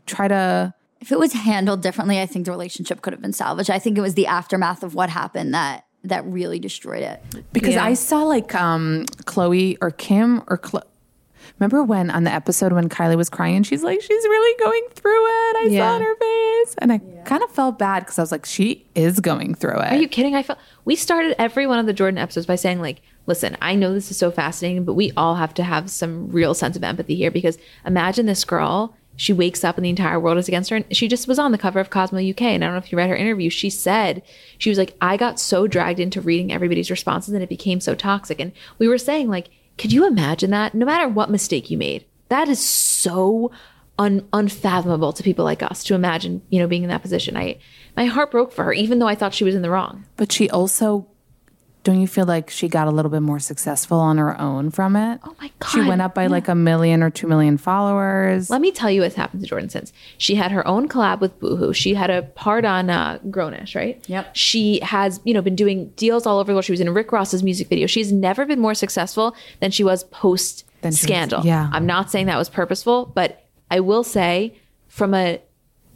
[0.06, 3.70] try to if it was handled differently, I think the relationship could have been salvaged.
[3.70, 7.20] I think it was the aftermath of what happened that that really destroyed it.
[7.52, 7.84] because Yeah.
[7.84, 10.82] I saw like um Khloé or Kim or Chlo-
[11.58, 15.24] remember when on the episode when Kylie was crying she's like she's really going through
[15.26, 15.56] it.
[15.56, 15.92] I saw Yeah.
[15.92, 19.20] on her face and I kind of felt bad because I was like she is
[19.20, 19.92] going through it.
[19.92, 20.34] Are you kidding?
[20.34, 23.74] I felt we started every one of the Jordyn episodes by saying like, listen, I
[23.74, 26.82] know this is so fascinating, but we all have to have some real sense of
[26.82, 30.70] empathy here because imagine this girl, she wakes up and the entire world is against
[30.70, 30.76] her.
[30.76, 32.42] And she just was on the cover of Cosmo UK.
[32.42, 33.50] And I don't know if you read her interview.
[33.50, 34.22] She said,
[34.58, 37.94] she was like, I got so dragged into reading everybody's responses and it became so
[37.94, 38.40] toxic.
[38.40, 40.74] And we were saying, like, could you imagine that?
[40.74, 43.50] No matter what mistake you made, that is so
[43.98, 47.36] un- unfathomable to people like us to imagine, you know, being in that position.
[47.36, 47.58] I,
[47.96, 50.06] my heart broke for her, even though I thought she was in the wrong.
[50.16, 51.06] But she also,
[51.84, 54.94] don't you feel like she got a little bit more successful on her own from
[54.94, 55.20] it?
[55.24, 55.68] Oh my god.
[55.70, 58.50] She went up by like a million or two million followers.
[58.50, 59.92] Let me tell you what's happened to Jordyn since.
[60.18, 61.72] She had her own collab with Boohoo.
[61.72, 64.02] She had a part on uh, Grown-ish, right?
[64.08, 64.36] Yep.
[64.36, 66.64] She has, you know, been doing deals all over the world.
[66.64, 67.86] She was in Rick Ross's music video.
[67.86, 71.44] She's never been more successful than she was post was- scandal.
[71.44, 71.68] yeah.
[71.72, 74.54] I'm not saying that was purposeful, but I will say
[74.88, 75.40] from a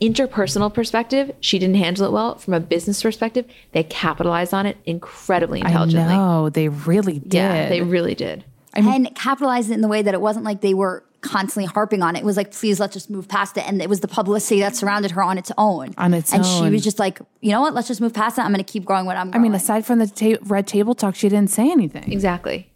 [0.00, 2.36] interpersonal perspective, she didn't handle it well.
[2.36, 6.14] From a business perspective, they capitalized on it incredibly I intelligently.
[6.14, 7.34] know they really did.
[7.34, 8.44] Yeah, they really did.
[8.74, 12.14] and capitalized it in the way that it wasn't like they were constantly harping on
[12.14, 12.20] it.
[12.20, 13.66] It was like, please let's just move past it.
[13.66, 15.94] And it was the publicity that surrounded her on its own.
[15.98, 17.74] On its and she was just like, you know what?
[17.74, 18.42] Let's just move past it.
[18.42, 20.94] I'm going to keep growing what I'm I mean, aside from the ta- red table
[20.94, 22.12] talk, she didn't say anything.
[22.12, 22.70] Exactly.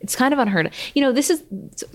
[0.00, 0.72] It's kind of unheard of.
[0.94, 1.42] You know, this is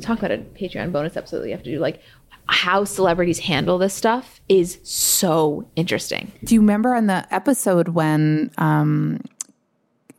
[0.01, 1.79] talk about a Patreon bonus episode that you have to do.
[1.79, 2.01] Like
[2.47, 6.31] how celebrities handle this stuff is so interesting.
[6.43, 9.21] Do you remember on the episode when um,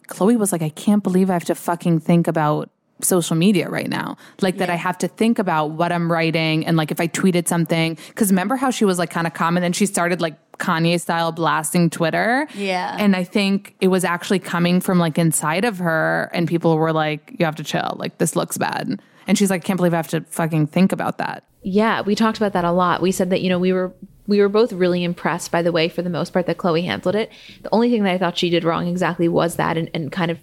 [0.09, 2.71] Khloé was like, I can't believe I have to fucking think about
[3.03, 4.17] social media right now.
[4.41, 7.49] Like that I have to think about what I'm writing and like if I tweeted
[7.49, 7.99] something.
[8.15, 11.01] Cause remember how she was like kind of common and then she started like Kanye
[11.01, 12.47] style blasting Twitter.
[12.55, 12.97] Yeah.
[12.99, 16.93] And I think it was actually coming from like inside of her and people were
[16.93, 17.97] like, you have to chill.
[17.99, 19.01] Like this looks bad.
[19.27, 21.45] And she's like, I can't believe I have to fucking think about that.
[21.63, 23.01] Yeah, we talked about that a lot.
[23.01, 23.93] We said that, you know, we were
[24.27, 27.15] we were both really impressed by the way for the most part that Khloé handled
[27.15, 27.31] it.
[27.63, 30.31] The only thing that I thought she did wrong exactly was that and, and kind
[30.31, 30.39] of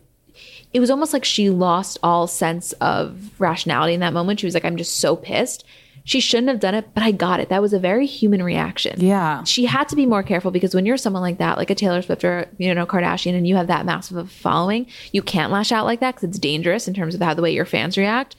[0.74, 4.40] it was almost like she lost all sense of rationality in that moment.
[4.40, 5.66] She was like, I'm just so pissed.
[6.04, 7.50] She shouldn't have done it, but I got it.
[7.50, 9.00] That was a very human reaction.
[9.00, 9.44] Yeah.
[9.44, 12.02] She had to be more careful because when you're someone like that, like a Taylor
[12.02, 15.52] Swift or, you know, Kardashian, and you have that massive of a following, you can't
[15.52, 17.98] lash out like that because it's dangerous in terms of how the way your fans
[17.98, 18.36] react.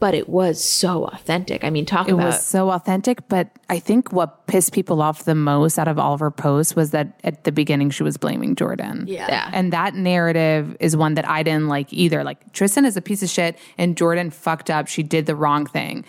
[0.00, 1.64] But it was so authentic.
[1.64, 5.02] I mean, talk It about it was so authentic, but I think what pissed people
[5.02, 8.04] off the most out of all of her posts was that at the beginning she
[8.04, 9.04] was blaming Jordyn.
[9.08, 9.26] Yeah.
[9.28, 9.50] Yeah.
[9.52, 12.22] And that narrative is one that I didn't like either.
[12.22, 14.86] Like Tristan is a piece of shit and Jordyn fucked up.
[14.86, 16.04] She did the wrong thing.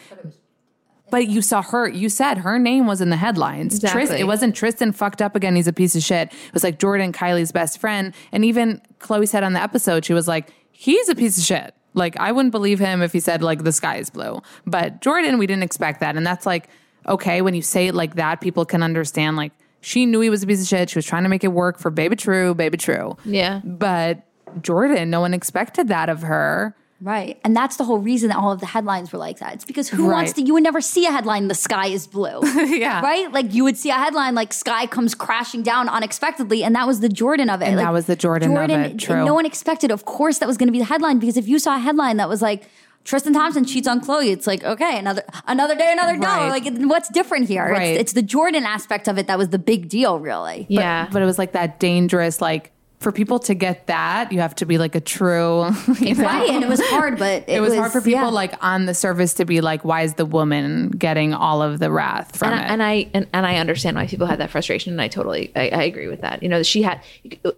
[1.12, 3.74] But you saw her, you said her name was in the headlines.
[3.76, 4.06] Exactly.
[4.06, 5.56] Tris- it wasn't Tristan fucked up again.
[5.56, 6.32] He's a piece of shit.
[6.32, 8.14] It was like Jordyn, Kylie's best friend.
[8.32, 11.74] And even Khloé said on the episode, she was like, he's a piece of shit.
[11.94, 14.42] Like, I wouldn't believe him if he said, like, the sky is blue.
[14.66, 16.16] But Jordyn, we didn't expect that.
[16.16, 16.70] And that's like,
[17.08, 20.44] okay, when you say it like that, people can understand, like, she knew he was
[20.44, 20.90] a piece of shit.
[20.90, 23.18] She was trying to make it work for Baby True, Baby True.
[23.26, 23.62] Yeah.
[23.64, 24.22] But
[24.60, 26.76] Jordyn, no one expected that of her.
[27.02, 27.40] Right.
[27.44, 29.54] And that's the whole reason that all of the headlines were like that.
[29.54, 32.42] It's because who wants to, you would never see a headline, the sky is blue.
[32.80, 33.02] Yeah.
[33.02, 33.32] Right?
[33.32, 36.64] Like you would see a headline like sky comes crashing down unexpectedly.
[36.64, 37.66] And that was the Jordyn of it.
[37.66, 39.26] And Like, that was the Jordyn of it, true.
[39.26, 41.58] No one expected, of course, that was going to be the headline because if you
[41.58, 42.70] saw a headline that was like,
[43.06, 44.32] Tristan Thompson cheats on Khloé.
[44.32, 46.50] It's like okay, another another day, another dollar.
[46.50, 47.66] Like, what's different here?
[47.66, 47.94] Right.
[47.94, 50.68] It's, it's the Jordyn aspect of it that was the big deal, really.
[50.70, 51.08] Yeah.
[51.12, 54.66] But it was like that dangerous, like for people to get that, you have to
[54.66, 55.70] be like a true.
[56.02, 56.24] you know?
[56.26, 58.28] Right, and it was hard, but it, It was, hard for people yeah.
[58.28, 61.92] like on the surface to be like, why is the woman getting all of the
[61.92, 62.68] wrath from and I, it?
[62.72, 65.70] and I and, and I understand why people had that frustration, and I totally I,
[65.70, 66.44] I agree with that.
[66.44, 67.02] You know, she had.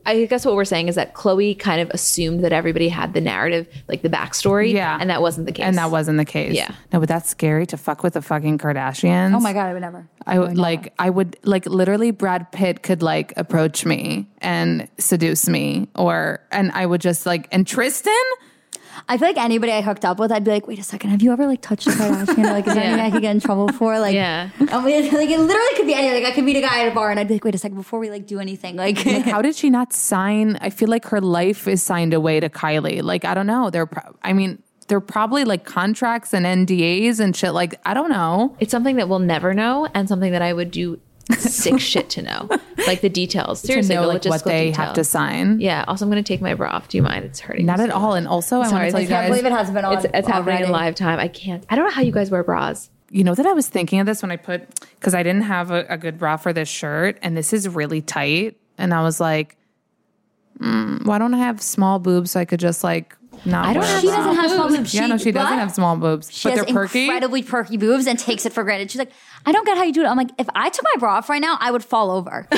[0.06, 3.22] I guess what we're saying is that Khloé kind of assumed that everybody had the
[3.22, 4.98] narrative, like the backstory, Yeah.
[5.02, 5.66] and that wasn't the case.
[5.66, 6.54] and that wasn't the case.
[6.54, 6.72] Yeah.
[6.94, 9.34] No, but that's scary to fuck with the fucking Kardashians.
[9.34, 10.08] Oh my god, I would never.
[10.28, 15.31] I would like I would like literally Brad Pitt could like approach me and seduce
[15.48, 18.14] me or and I would just like and Tristan
[19.08, 21.22] I feel like anybody I hooked up with, I'd be like, wait a second, have
[21.22, 22.44] you ever like touched a Kardashian?
[22.44, 24.00] Like, is there anything I could get in trouble for?
[24.00, 24.50] Like, Yeah.
[24.60, 26.24] I mean, like it literally could be anything.
[26.24, 27.58] Like, I could meet a guy at a bar and I'd be like, wait a
[27.58, 30.90] second, before we like do anything, like, like how did she not sign I feel
[30.90, 33.02] like her life is signed away to Kylie.
[33.02, 33.70] Like I don't know.
[33.70, 38.10] They're pro- I mean they're probably like contracts and NDAs and shit like I don't
[38.10, 38.56] know.
[38.60, 41.00] It's something that we'll never know, and something that I would do
[41.40, 42.50] sick shit to know,
[42.88, 43.62] like the details.
[43.62, 44.78] Seriously, to know the like what they details.
[44.78, 45.60] have to sign.
[45.60, 45.86] Yeah.
[45.88, 46.88] Also, I'm going to take my bra off.
[46.88, 47.26] Do you mind?
[47.26, 47.66] It's hurting.
[47.66, 48.14] Not me at so all.
[48.16, 49.86] And also I want Sorry, to tell I you can't guys believe it hasn't been
[49.86, 49.94] on.
[49.98, 50.72] It's, it's happening in already.
[50.72, 51.20] live time.
[51.20, 51.66] I can't.
[51.70, 52.90] I don't know how you guys wear bras.
[53.10, 55.70] You know that I was thinking of this when I put because I didn't have
[55.70, 59.20] a, a good bra for this shirt, and this is really tight, and I was
[59.20, 59.58] like,
[60.60, 63.66] mm, why don't I have small boobs so I could just like not?
[63.66, 64.16] I don't wear she bra?
[64.18, 64.94] doesn't have small boobs.
[64.94, 67.04] Yeah, no, she doesn't but have small boobs, She but has they're perky.
[67.06, 68.92] incredibly perky boobs and takes it for granted.
[68.92, 69.12] She's like,
[69.46, 70.06] I don't get how you do it.
[70.08, 72.48] I'm like, if I took my bra off right now, I would fall over.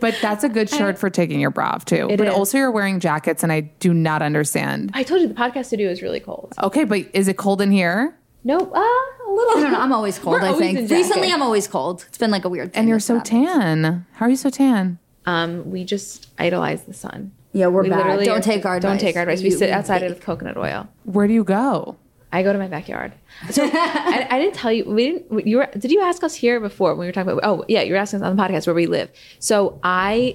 [0.00, 2.08] But that's a good shirt for taking your bra off too.
[2.10, 2.34] It but is.
[2.34, 4.90] also you're wearing jackets, and I do not understand.
[4.92, 6.52] I told you the podcast studio is really cold.
[6.62, 8.14] Okay, but is it cold in here?
[8.42, 9.58] No, uh, a little.
[9.58, 9.80] I don't know.
[9.80, 10.34] I'm always cold.
[10.34, 11.30] We're I always think in recently.
[11.32, 12.04] I'm always cold.
[12.08, 12.72] It's been like a weird.
[12.74, 13.46] Thing And you're so happened.
[13.46, 14.06] tan.
[14.12, 14.98] How are you so tan?
[15.24, 17.32] Um, we just idolize the sun.
[17.54, 18.24] Yeah, we're We bad.
[18.24, 19.00] Don't are- take our Don't advice.
[19.00, 19.40] take our advice.
[19.42, 20.10] We You- sit outside bake.
[20.10, 20.88] with coconut oil.
[21.04, 21.96] Where do you go?
[22.32, 23.12] I go to my backyard.
[23.50, 24.84] So I, I didn't tell you.
[24.84, 25.46] We didn't.
[25.46, 25.68] You were.
[25.78, 27.44] Did you ask us here before when we were talking about?
[27.48, 29.08] Oh yeah, you were asking us on the podcast where we live.
[29.38, 30.34] So I.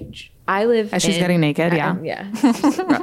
[0.52, 0.92] I live.
[0.92, 1.86] As she's in- getting naked, yeah.
[1.86, 2.24] I'm- yeah.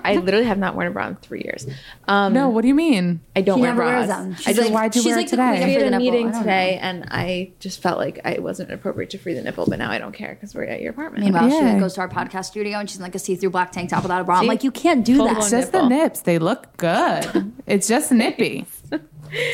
[0.04, 1.66] I literally have not worn a bra in three years.
[2.08, 3.22] Um, No, what do you mean?
[3.38, 4.08] I don't She wear never bras.
[4.10, 4.42] wears.
[4.46, 5.56] I just like, why'd you she's wear it like the today?
[5.58, 8.32] queen we had free a meeting I don't today, and I just felt like I
[8.32, 9.66] it wasn't appropriate to free the nipple.
[9.66, 11.24] But now I don't care because we're at your apartment.
[11.24, 13.72] Meanwhile, she like goes to our podcast studio and she's in like a see-through black
[13.72, 14.40] tank top without a bra.
[14.40, 15.38] I'm like, you can't do Full that.
[15.38, 16.22] It's just the nips.
[16.22, 17.54] They look good.
[17.66, 18.66] It's just nippy.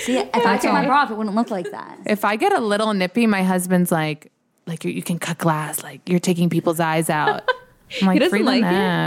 [0.01, 1.99] See, if I took my bra off, it wouldn't look like that.
[2.05, 4.31] If I get a little nippy, my husband's like,
[4.67, 7.43] like you, you can cut glass, like you're taking people's eyes out.
[8.01, 8.63] I'm like, doesn't free the like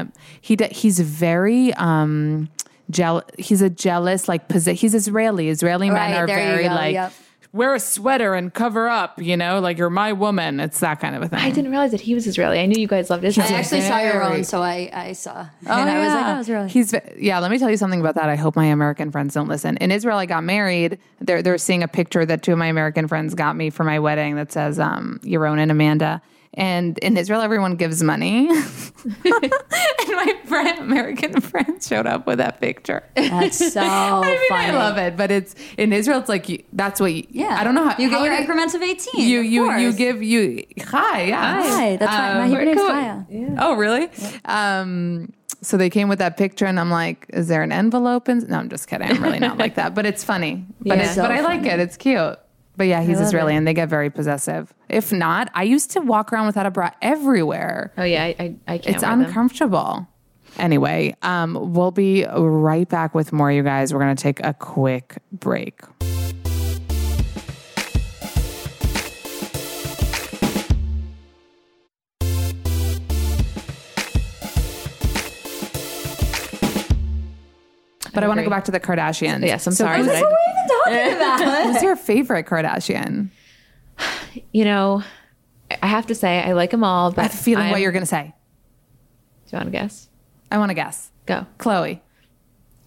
[0.07, 0.09] it?
[0.41, 2.49] He d- he's very um
[2.91, 3.25] jealous.
[3.39, 5.49] He's a jealous like posi- he's Israeli.
[5.49, 7.13] Israeli Right, men are very go, like yep.
[7.53, 9.21] wear a sweater and cover up.
[9.21, 10.61] You know, like you're my woman.
[10.61, 11.39] It's that kind of a thing.
[11.39, 12.59] I didn't realize that he was Israeli.
[12.59, 13.47] I knew you guys loved Israel.
[13.51, 15.47] I actually saw your own, so I, I saw.
[15.67, 16.23] Oh, and I was like, yeah.
[16.23, 16.69] that was really.
[16.69, 17.39] He's yeah.
[17.39, 18.29] Let me tell you something about that.
[18.29, 19.77] I hope my American friends don't listen.
[19.79, 20.99] In Israel, I got married.
[21.21, 23.99] They're they're seeing a picture that two of my American friends got me for my
[23.99, 26.23] wedding that says um, Yaron and Amanda.
[26.57, 28.49] And in Israel, everyone gives money.
[29.05, 33.03] and my friend, American friend showed up with that picture.
[33.15, 34.67] That's so I mean, funny.
[34.67, 36.19] I love it, but it's in Israel.
[36.19, 37.13] It's like you, that's what.
[37.13, 37.57] You, Yeah.
[37.61, 39.29] I don't know how you get your increments of 18.
[39.29, 42.35] You you you give you hi yeah Hi, that's right.
[42.35, 42.89] My Um, Hebrew cool.
[42.89, 43.25] Kaya.
[43.59, 44.09] Oh, really?
[44.47, 45.33] Um,
[45.63, 48.47] so they came with that picture, and I'm like, "Is there an envelope?" In-?
[48.49, 49.09] No, I'm just kidding.
[49.11, 50.65] I'm really not like that, but it's funny.
[50.81, 51.05] But Yeah.
[51.05, 51.81] it's, So but I like it.
[51.81, 52.39] It's cute.
[52.77, 53.57] But yeah, he's Israeli, it.
[53.57, 54.75] and they get very possessive.
[54.89, 57.93] If not, I used to walk around without a bra everywhere.
[57.97, 58.97] Oh yeah, I I, I can't.
[58.97, 60.07] It's uncomfortable.
[60.59, 63.93] Anyway, um, we'll be right back with more, you guys.
[63.93, 65.81] We're going to take a quick break.
[78.17, 79.47] But I, want to go back to the Kardashians.
[79.47, 79.99] Yes, I'm So sorry.
[79.99, 83.29] Who's, that I- Talking about who's your favorite Kardashian?
[84.53, 85.03] you know,
[85.83, 87.11] I have to say I like them all.
[87.13, 88.35] But I have a feeling what I'm- you're going to say.
[89.47, 90.09] Do you want to guess?
[90.51, 91.11] I want to guess.
[91.27, 92.01] Go, Khloé.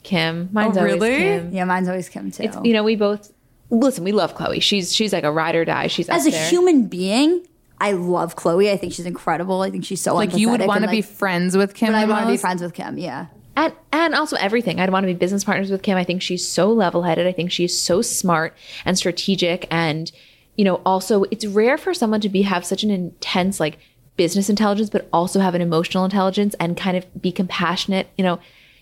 [0.04, 0.50] Kim.
[0.52, 1.18] Mine's Oh, always really?
[1.18, 1.52] Kim.
[1.54, 2.44] Yeah, mine's always Kim too.
[2.44, 3.32] It's you know we both
[3.70, 4.04] listen.
[4.04, 4.62] We love Khloé.
[4.62, 5.88] She's she's like a ride or die.
[5.88, 6.50] She's As up a there.
[6.50, 7.46] human being,
[7.80, 8.72] I love Khloé.
[8.72, 9.62] I think she's incredible.
[9.62, 11.94] I think she's so Like you would want to and, be friends with Kim.
[11.94, 12.98] I want to be friends with Kim.
[12.98, 13.28] Yeah.
[13.60, 14.80] And and also everything.
[14.80, 15.98] I'd want to be business partners with Kim.
[15.98, 17.28] I think she's so level headed.
[17.28, 18.56] I think she's so smart
[18.86, 19.68] and strategic.
[19.70, 20.12] And
[20.56, 23.78] you know, also it's rare for someone to be have such an intense like
[24.18, 28.08] business intelligence, but also have an emotional intelligence and kind of be compassionate.
[28.18, 28.40] You know,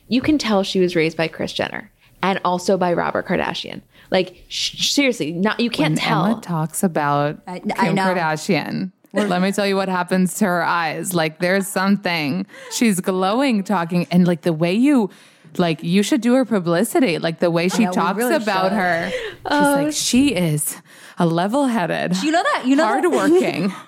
[0.07, 1.91] you can tell she was raised by Kris Jenner.
[2.23, 3.81] and also by Robert Kardashian.
[4.09, 6.25] Like sh- seriously, not you can't When tell.
[6.25, 8.03] Emma talks about I- Kim I know.
[8.13, 8.91] Kardashian.
[9.25, 11.13] Let me tell you what happens to her eyes.
[11.13, 12.45] Like there's something.
[12.71, 15.09] She's glowing talking and like the way you
[15.57, 17.17] like you should do her publicity.
[17.19, 18.73] Like the way she Yeah, talks really about should.
[18.73, 19.09] her.
[19.11, 19.91] She's like oh.
[19.91, 20.77] she is
[21.17, 22.21] a level-headed.
[22.23, 23.73] You know that- you know that- hardworking.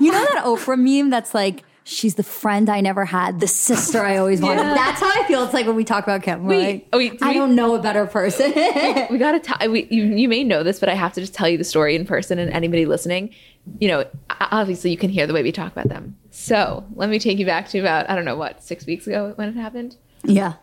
[0.00, 4.00] You know that Oprah meme that's like, she's the friend I never had, the sister
[4.02, 4.62] I always wanted.
[4.62, 5.44] That's how I feel.
[5.44, 6.44] It's like when we talk about Kim.
[6.44, 8.52] We're Wait, like, oh, wait, I we- don't know a better person.
[9.10, 11.46] we gotta tell we, you, you may know this but i have to just tell
[11.46, 13.28] you the story in person and anybody listening
[13.80, 14.04] you know
[14.40, 17.46] obviously you can hear the way we talk about them so let me take you
[17.46, 20.54] back to about i don't know what six weeks ago when it happened yeah.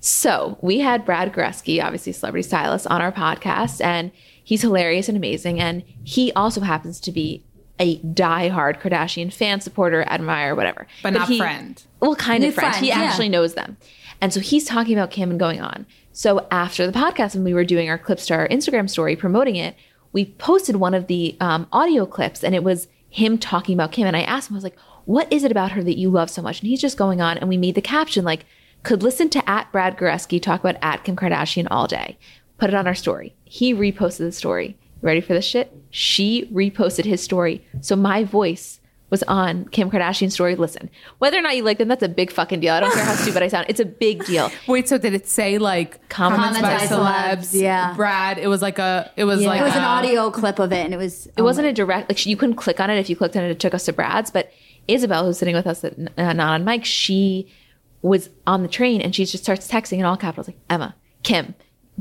[0.00, 4.10] so we had brad goreski obviously celebrity stylist on our podcast and
[4.42, 7.44] he's hilarious and amazing and he also happens to be
[7.78, 11.82] a diehard kardashian fan supporter admirer whatever But not he- friend.
[12.00, 13.00] well kind New of friend friend, he yeah.
[13.02, 13.76] actually knows them
[14.20, 15.84] and so he's talking about Kim and going on.
[16.12, 19.56] So after the podcast, when we were doing our clips to our Instagram story promoting
[19.56, 19.74] it,
[20.12, 24.06] we posted one of the um, audio clips and it was him talking about Kim.
[24.06, 26.30] And I asked him, I was like, what is it about her that you love
[26.30, 26.60] so much?
[26.60, 28.46] And he's just going on and we made the caption like,
[28.82, 32.18] could listen to at Brad Goreski talk about at Kim Kardashian all day.
[32.58, 33.34] Put it on our story.
[33.44, 34.76] He reposted the story.
[35.00, 35.72] Ready for this shit?
[35.90, 37.66] She reposted his story.
[37.80, 38.80] So my voice
[39.12, 40.56] was on Kim Kardashian's story.
[40.56, 42.72] Listen, whether or not you like them, that's a big fucking deal.
[42.74, 43.66] I don't care how stupid I sound.
[43.68, 44.50] It's a big deal.
[44.66, 46.60] Wait, so did it say like Comments comments,
[46.90, 47.52] by, by celebs?
[47.52, 47.94] yeah.
[47.94, 48.38] Brad.
[48.38, 49.10] It was like a.
[49.16, 49.48] It was Yeah.
[49.50, 51.28] like It was an audio clip of it, and it was.
[51.36, 52.98] It wasn't a direct, like you couldn't click on it.
[52.98, 54.30] If you clicked on it, it took us to Brad's.
[54.32, 54.50] But
[54.88, 57.52] Isabel, who's sitting with us at uh, Not on Mike, she
[58.00, 61.54] was on the train and she just starts texting in all capitals, like Emma, Kim,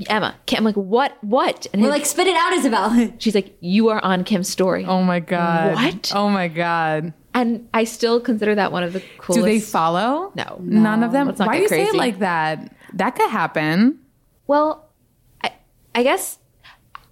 [0.08, 0.60] Emma, Kim.
[0.60, 1.68] I'm like, what, what?
[1.74, 3.14] And We're like, spit it out, Isabel.
[3.20, 4.86] she's like, you are on Kim's story.
[4.86, 5.76] Oh my god!
[5.76, 6.12] What?
[6.16, 7.14] Oh my god!
[7.34, 9.40] And I still consider that one of the coolest.
[9.40, 10.32] Do they follow?
[10.36, 10.58] No.
[10.62, 11.28] none of them.
[11.28, 12.76] Let's not Why do you say it like that?
[12.94, 14.00] That could happen.
[14.48, 14.90] Well,
[15.42, 15.54] I,
[15.96, 16.40] I guess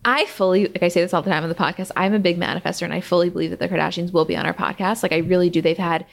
[0.04, 2.40] I fully, like I say this all the time on the podcast, I'm a big
[2.40, 5.04] manifester and I fully believe that the Kardashians will be on our podcast.
[5.04, 5.62] Like I really do.
[5.62, 6.06] They've had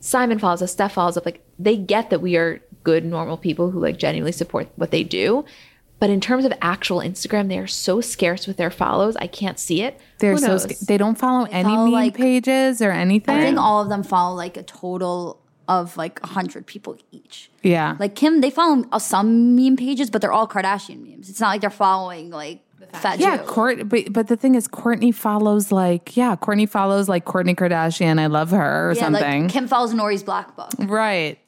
[0.00, 1.24] Simon follows us, Steph follows up.
[1.24, 5.04] Like they get that we are good, normal people who like genuinely support what they
[5.04, 5.44] do.
[6.00, 9.16] But in terms of actual Instagram, they are so scarce with their follows.
[9.16, 9.98] I can't see it.
[10.18, 10.66] They're so knows?
[10.66, 13.34] they don't follow any follow, meme like- pages or anything.
[13.34, 17.50] I think all of them follow like a total of like 100 people each.
[17.62, 21.30] yeah, Like Kim, they follow uh, some meme pages, but they're all Kardashian memes.
[21.30, 22.60] It's not like they're following like
[22.92, 23.38] Fat yeah.
[23.38, 23.44] Jew.
[23.44, 28.20] Court, but but the thing is, Kourtney follows like yeah, Kourtney follows like Kourtney Kardashian.
[28.20, 29.42] I love her or yeah, something.
[29.44, 31.38] like Kim follows Nori's Black Book, right.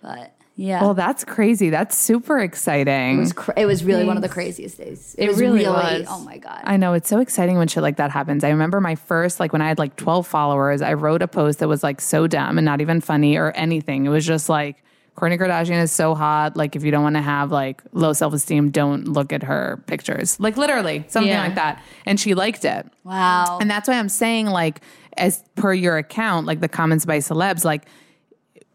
[0.00, 0.80] but yeah.
[0.82, 1.70] Well, that's crazy.
[1.70, 3.16] That's super exciting.
[3.16, 5.14] it was cra- it was really one of the craziest days.
[5.18, 6.06] It, It was really really, oh was.
[6.08, 6.60] oh my god.
[6.64, 8.44] I know it's so exciting when shit like that happens.
[8.44, 11.58] I remember my first, like when I had like 12 followers, I wrote a post
[11.58, 14.06] that was like so dumb and not even funny or anything.
[14.06, 14.82] It was just like,
[15.16, 16.56] Kourtney Kardashian is so hot.
[16.56, 19.80] Like, if you don't want to have like low self esteem, don't look at her
[19.86, 20.38] pictures.
[20.40, 21.42] Like, literally, something Yeah.
[21.44, 21.80] like that.
[22.04, 22.86] And she liked it.
[23.04, 23.58] wow.
[23.60, 24.80] And that's why I'm saying, like,
[25.16, 27.86] as per your account, like the comments by celebs, like,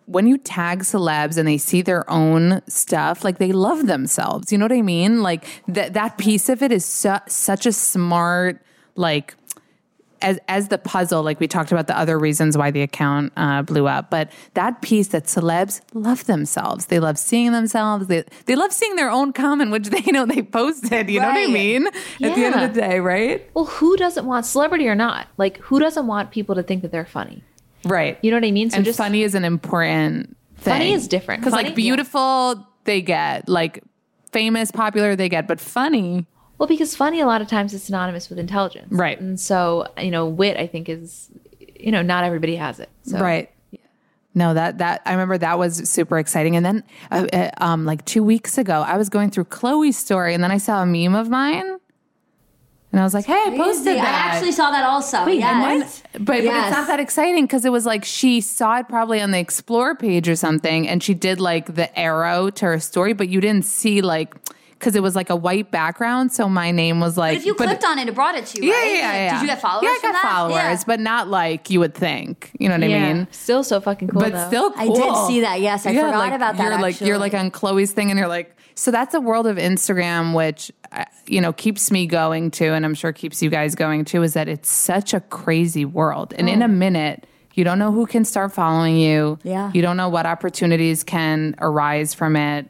[0.10, 4.52] when you tag celebs and they see their own stuff, like they love themselves.
[4.52, 5.22] You know what I mean?
[5.22, 8.62] Like that that piece of it is su- such a smart
[8.96, 9.36] like
[10.22, 11.24] as as the puzzle.
[11.24, 14.82] Like we talked about the other reasons why the account uh, blew up, but that
[14.82, 16.88] piece that celebs love themselves.
[16.88, 18.08] They love seeing themselves.
[18.08, 21.10] They they love seeing their own comment, which they know they posted.
[21.10, 21.54] You know what I Right.
[21.54, 21.88] mean?
[21.88, 21.94] At
[22.36, 23.50] the end of the day, right?
[23.54, 25.28] well, who doesn't want celebrity or not?
[25.38, 27.44] Like who doesn't want people to think that they're funny?
[27.84, 28.18] Right.
[28.22, 28.70] You know what I mean?
[28.70, 30.74] So and just funny is an important thing.
[30.74, 31.42] Funny is different.
[31.42, 33.84] because like beautiful they get like
[34.32, 36.26] famous popular they get but funny
[36.58, 38.92] Well, because funny a lot of times is synonymous with intelligence.
[38.92, 39.20] Right.
[39.20, 41.30] And so, you know, wit I think is
[41.80, 42.90] you know, not everybody has it.
[43.04, 43.50] So right
[44.36, 48.06] no that that i remember that was super exciting and then uh, uh, um like
[48.06, 51.16] two weeks ago i was going through Khloé's story and then i saw a meme
[51.16, 51.78] of mine
[52.92, 55.26] and i was like hey i posted that I actually saw that also.
[55.26, 55.54] Wait, yes.
[55.54, 58.88] and then- but, but it's not that exciting because it was like she saw it
[58.88, 62.80] probably on the explore page or something and she did like the arrow to her
[62.80, 64.34] story but you didn't see like
[64.72, 67.54] because it was like a white background so my name was like But if you
[67.54, 68.70] clicked on it, it brought it to you.
[68.72, 68.86] yeah, right?
[68.94, 69.34] yeah, yeah.
[69.34, 69.84] Did you get followers?
[69.84, 70.32] Yeah, I from got that?
[70.32, 70.84] followers, Yeah.
[70.88, 72.52] but not like you would think.
[72.60, 73.28] You know what I mean?
[73.32, 74.22] Still so fucking cool.
[74.22, 74.48] but though.
[74.48, 74.96] still, cool.
[74.98, 75.86] I did see that, yes.
[75.86, 78.56] I forgot like, about that, You're like you're like on Khloé's thing, and you're like,
[78.80, 82.86] so that's a world of Instagram, which uh, you know keeps me going too, and
[82.86, 84.24] I'm sure keeps you guys going too.
[84.24, 87.26] Is that it's such a crazy world, and in a minute.
[87.56, 89.38] You don't know who can start following you.
[89.44, 89.70] Yeah.
[89.74, 92.70] You don't know what opportunities can arise from it.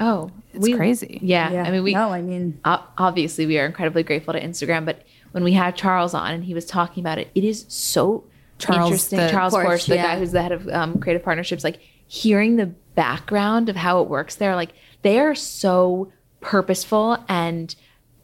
[0.00, 1.18] oh, It's crazy.
[1.20, 1.50] Yeah.
[1.50, 1.64] Yeah.
[1.64, 5.44] I mean, we No, I mean- obviously we are incredibly grateful to Instagram, but when
[5.44, 8.24] we had Charles on and he was talking about it, it is so
[8.58, 9.18] Charles, interesting.
[9.18, 10.14] the- Charles Porch, Porch, the yeah.
[10.14, 14.08] guy who's the head of um, creative partnerships, like hearing the background of how it
[14.08, 14.72] works there, like
[15.02, 17.74] they are so purposeful and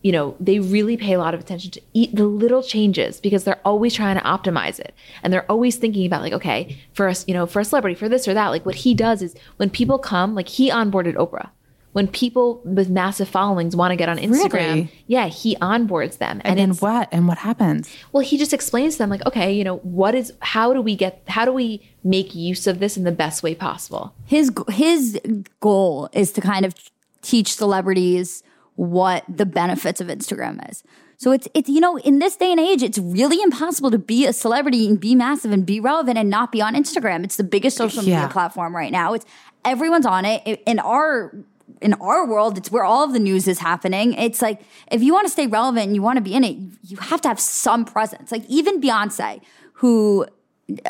[0.02, 3.44] you know they really pay a lot of attention to eat the little changes because
[3.44, 4.94] they're always trying to optimize it.
[5.22, 8.08] And they're always thinking about like okay for us you know for a celebrity for
[8.08, 11.50] this or that like what he does is when people come like he onboarded oprah
[11.92, 14.92] when people with massive followings want to get on instagram Really?
[15.06, 17.08] yeah he onboards them And, then what?
[17.10, 17.90] And what happens?
[18.12, 20.94] well, he just explains to them like, okay, you know, what is how do we
[20.96, 24.14] get how do we make use of this in the best way possible?
[24.26, 25.18] his his
[25.60, 26.74] goal is to kind of
[27.22, 28.42] teach celebrities
[28.76, 30.84] what the benefits of Instagram is.
[31.16, 34.24] So it's it's you know in this day and age it's really impossible to be
[34.26, 37.24] a celebrity and be massive and be relevant and not be on Instagram.
[37.24, 38.28] It's the biggest social media Yeah.
[38.28, 39.14] platform right now.
[39.14, 39.26] It's
[39.64, 40.62] everyone's on it.
[40.64, 41.34] In our
[41.80, 44.14] in our world, it's where all of the news is happening.
[44.14, 46.56] It's like if you want to stay relevant and you want to be in it,
[46.82, 48.32] you have to have some presence.
[48.32, 49.40] Like even Beyonce,
[49.74, 50.26] who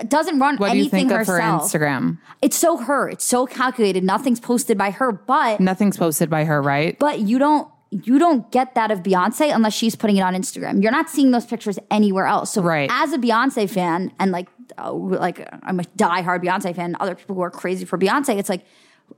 [0.09, 1.39] doesn't run What do you anything think of her.
[1.41, 2.19] Instagram?
[2.43, 3.09] It's so her.
[3.09, 4.03] It's so calculated.
[4.03, 6.99] Nothing's posted by her, but Nothing's posted by her, right?
[6.99, 10.83] but you don't you don't get that of Beyonce unless she's putting it on Instagram.
[10.83, 12.53] You're not seeing those pictures anywhere else.
[12.53, 12.91] So Right.
[12.93, 17.35] as a Beyonce fan and like uh, like I'm a diehard Beyonce fan, other people
[17.35, 18.67] who are crazy for Beyonce, it's like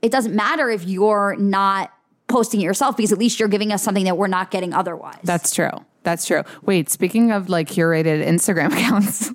[0.03, 1.93] it doesn't matter if you're not
[2.29, 5.19] posting it yourself because at least you're giving us something that we're not getting otherwise.
[5.25, 5.71] That's true.
[6.03, 6.43] That's true.
[6.63, 9.31] Wait, speaking of like curated Instagram accounts,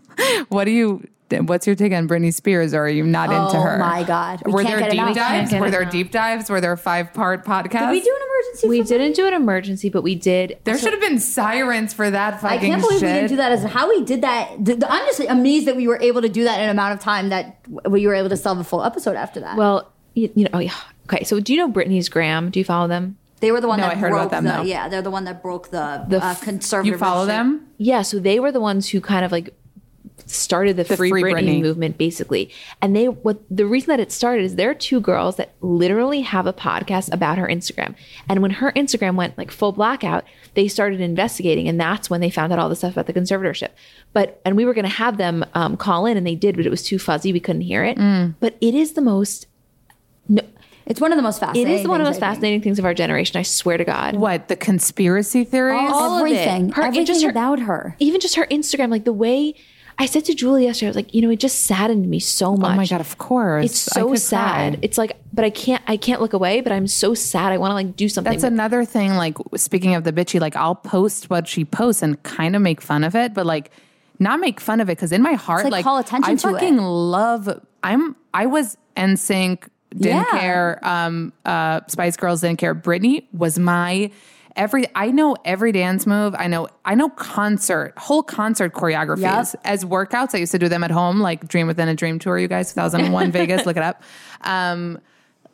[0.49, 1.07] what do you?
[1.31, 2.73] What's your take on Britney Spears?
[2.75, 3.79] Or are you not into Oh her?
[3.79, 4.43] my God.
[4.45, 5.15] We Were there deep enough.
[5.15, 5.51] dives?
[5.53, 5.91] Were there enough.
[5.91, 6.51] deep dives?
[6.51, 7.79] Were there a five part podcast?
[7.79, 8.67] Did we do an emergency?
[8.69, 10.59] We didn't do an emergency, but we did.
[10.65, 13.09] There should have been sirens for that I can't believe shit.
[13.09, 13.51] we didn't do that.
[13.51, 16.29] As how we did that, th- th- I'm just amazed that we were able to
[16.29, 17.57] do that in an amount of time that
[17.89, 19.57] we were able to sell the full episode after that.
[19.57, 20.73] Well, you, you know, oh yeah.
[21.07, 22.49] Okay, so do you know Britney's Gram?
[22.49, 23.17] Do you follow them?
[23.41, 24.61] they were the one No, that I heard broke about them, the though.
[24.63, 24.89] yeah.
[24.89, 26.93] They're the one that broke the, The uh, conservative.
[26.93, 27.35] You follow regime.
[27.59, 27.67] them?
[27.77, 29.53] Yeah, so they were the ones who kind of like
[30.25, 31.61] started the, free, Free Britney, Britney.
[31.61, 32.49] movement basically.
[32.81, 36.21] And they what the reason that it started is there are two girls that literally
[36.21, 37.93] have a podcast about her Instagram.
[38.27, 40.23] And when her Instagram went like full blackout,
[40.55, 43.69] they started investigating and that's when they found out all the stuff about the conservatorship.
[44.13, 46.65] But and we were going to have them um, call in and they did, but
[46.65, 47.97] it was too fuzzy, we couldn't hear it.
[48.39, 49.45] But it is the most
[50.27, 50.41] no,
[50.85, 51.73] It's one of the most fascinating.
[51.79, 52.35] is one of the things, most I think.
[52.35, 54.15] fascinating things of our generation, I swear to God.
[54.17, 55.89] What the conspiracy theories?
[55.91, 56.31] All of it.
[56.35, 57.95] everything, Her- everything just her- about her.
[57.99, 59.55] even just her Instagram, like the way
[59.97, 62.57] I said to Julie yesterday, I was like, you know, it just saddened me so
[62.57, 62.73] much.
[62.73, 62.99] oh my god!
[62.99, 64.73] Of course, It's so sad.
[64.73, 64.79] cry.
[64.81, 66.59] It's like, but I can't, I can't look away.
[66.59, 67.53] But I'm so sad.
[67.53, 68.29] I want to like do something.
[68.29, 69.13] That's with- another thing.
[69.15, 72.81] Like speaking of the bitchy, like I'll post what she posts and kind of make
[72.81, 73.71] fun of it, but like
[74.19, 76.49] not make fun of it because in my heart, like, like, call attention I to
[76.49, 76.51] it.
[76.51, 77.61] fucking love.
[77.81, 78.17] I'm.
[78.33, 79.69] I was NSYNC.
[79.95, 80.39] Didn't Yeah.
[80.39, 80.79] care.
[80.83, 81.33] Um.
[81.45, 81.81] Uh.
[81.87, 82.75] Spice Girls didn't care.
[82.75, 84.11] Britney was my.
[84.57, 86.33] Every I know every dance move.
[86.37, 89.61] I know I know concert whole concert choreographies Yep.
[89.65, 90.33] as workouts.
[90.33, 92.37] I used to do them at home, like Dream Within a Dream tour.
[92.39, 94.01] You guys, 2001 Vegas, look it up.
[94.41, 94.99] Um,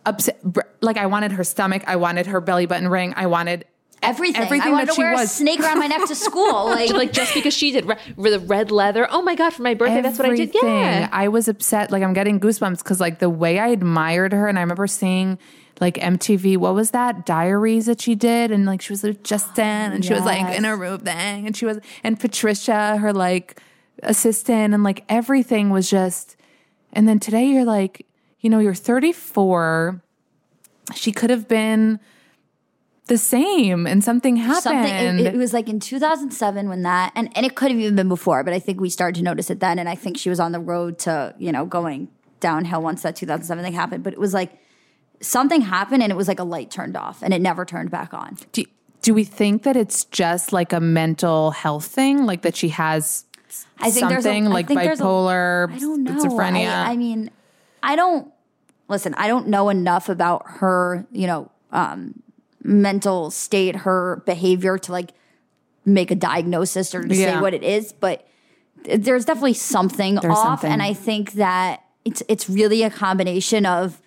[0.06, 0.40] upset,
[0.82, 3.66] like I wanted her stomach, I wanted her belly button ring, I wanted
[4.04, 4.42] Everything.
[4.42, 6.42] everything I wanted that to she wear a snake around my neck to school.
[6.72, 9.08] Like, like just because she did re- the red leather.
[9.12, 10.56] Oh my god, for my birthday, that's what I did.
[10.56, 11.10] Yeah.
[11.12, 11.92] I was upset.
[11.92, 15.38] Like I'm getting goosebumps because like the way I admired her, and I remember seeing
[15.80, 16.58] like MTV.
[16.58, 18.52] What was that diaries that she did?
[18.52, 21.56] And like she was with Justin, and she was like in a room thing, and
[21.56, 23.62] she was and Patricia, her like
[24.04, 26.38] assistant, and like everything was just.
[26.94, 28.06] And then today you're like,
[28.42, 30.02] you know, you're 34.
[30.94, 32.00] She could have been
[33.12, 34.64] the same, and something happened.
[34.64, 37.96] something it, it was like in 2007 when that and, and it could have even
[37.96, 40.30] been before but i think we started to notice it then and i think she
[40.30, 42.08] was on the road to you know going
[42.40, 44.52] downhill once that 2007 thing happened but it was like
[45.22, 48.14] something happened and it was like a light turned off and it never turned back
[48.14, 48.38] on.
[48.52, 48.64] Do,
[49.02, 52.26] do we think that it's just like a mental health thing?
[52.26, 53.26] Like that she has
[53.80, 56.12] I think there's a- something I like think bipolar i don't know.
[56.14, 56.70] schizophrenia?
[56.70, 57.30] I, I mean
[57.84, 58.32] i don't
[58.88, 62.22] listen i don't know enough about her you know um
[62.64, 65.12] mental state her behavior to like
[65.86, 68.28] make a diagnosis or to say what it is but
[68.84, 70.72] there's definitely something There's off something.
[70.72, 74.02] and i think that it's it's really a combination of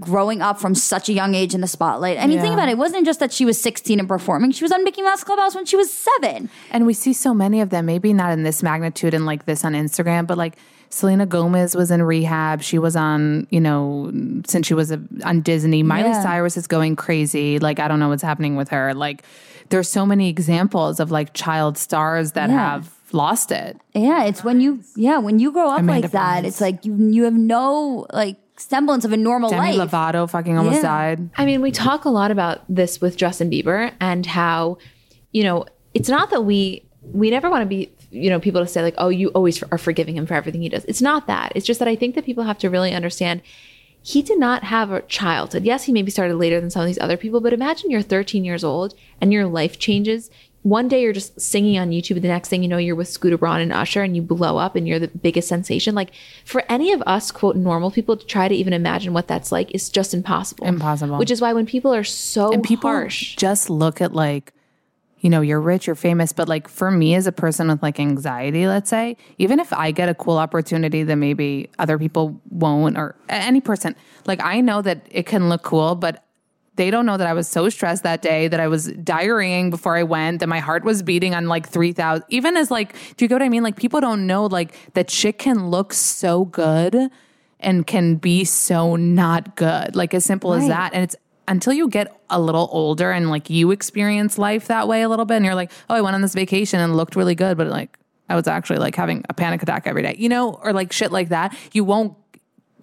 [0.00, 2.18] growing up from such a young age in the spotlight.
[2.18, 4.50] I mean think about it it wasn't just that she was 16 and performing.
[4.52, 6.48] She was on mickey mouse clubhouse when she was seven.
[6.70, 9.64] And we see so many of them maybe not in this magnitude and like this
[9.64, 10.56] on instagram but like
[10.92, 14.10] selena gomez was in rehab she was on you know
[14.46, 16.22] since she was a, on disney miley Yeah.
[16.22, 19.22] cyrus is going crazy like i don't know what's happening with her like
[19.70, 22.56] there's so many examples of like child stars that Yeah.
[22.58, 26.44] have lost it yeah it's when you yeah when you grow up Amanda like that
[26.44, 26.46] Bynes.
[26.46, 30.58] it's like you you have no like semblance of a normal demi life lovato fucking
[30.58, 30.82] almost Yeah.
[30.82, 34.76] died I mean, we talk a lot about this with Justin Bieber and how,
[35.32, 35.64] you know,
[35.94, 38.94] it's not that we we never want to be, you know, people to say like,
[38.98, 40.84] oh, you always are forgiving him for everything he does.
[40.84, 41.52] It's not that.
[41.54, 43.42] It's just that I think that people have to really understand
[44.02, 45.64] he did not have a childhood.
[45.64, 48.44] Yes, he maybe started later than some of these other people, but imagine you're 13
[48.44, 50.28] years old and your life changes.
[50.62, 53.38] One day you're just singing on YouTube, the next thing you know, you're with Scooter
[53.38, 55.94] Braun and Usher and you blow up and you're the biggest sensation.
[55.94, 56.10] Like
[56.44, 59.72] for any of us, quote, normal people to try to even imagine what that's like
[59.72, 60.66] is just impossible.
[60.66, 61.18] Impossible.
[61.18, 64.52] Which is why when people are so and people harsh, just look at like
[65.22, 67.98] you know you're rich you're famous but like for me as a person with like
[67.98, 72.98] anxiety let's say even if i get a cool opportunity that maybe other people won't
[72.98, 73.96] or any person
[74.26, 76.24] like i know that it can look cool but
[76.76, 79.96] they don't know that I was so stressed that day that I was diarrheaing before
[79.96, 82.24] I went, that my heart was beating on like 3,000.
[82.28, 83.62] Even as like, do you get what I mean?
[83.62, 86.96] Like, people don't know like that shit can look so good
[87.60, 89.94] and can be so not good.
[89.94, 90.94] Like, as simple as that.
[90.94, 91.16] And it's
[91.48, 95.24] until you get a little older and like you experience life that way a little
[95.24, 97.66] bit and you're like, oh, I went on this vacation and looked really good, but
[97.68, 100.92] like, I was actually like having a panic attack every day, you know, or like
[100.92, 101.56] shit like that.
[101.72, 102.16] You won't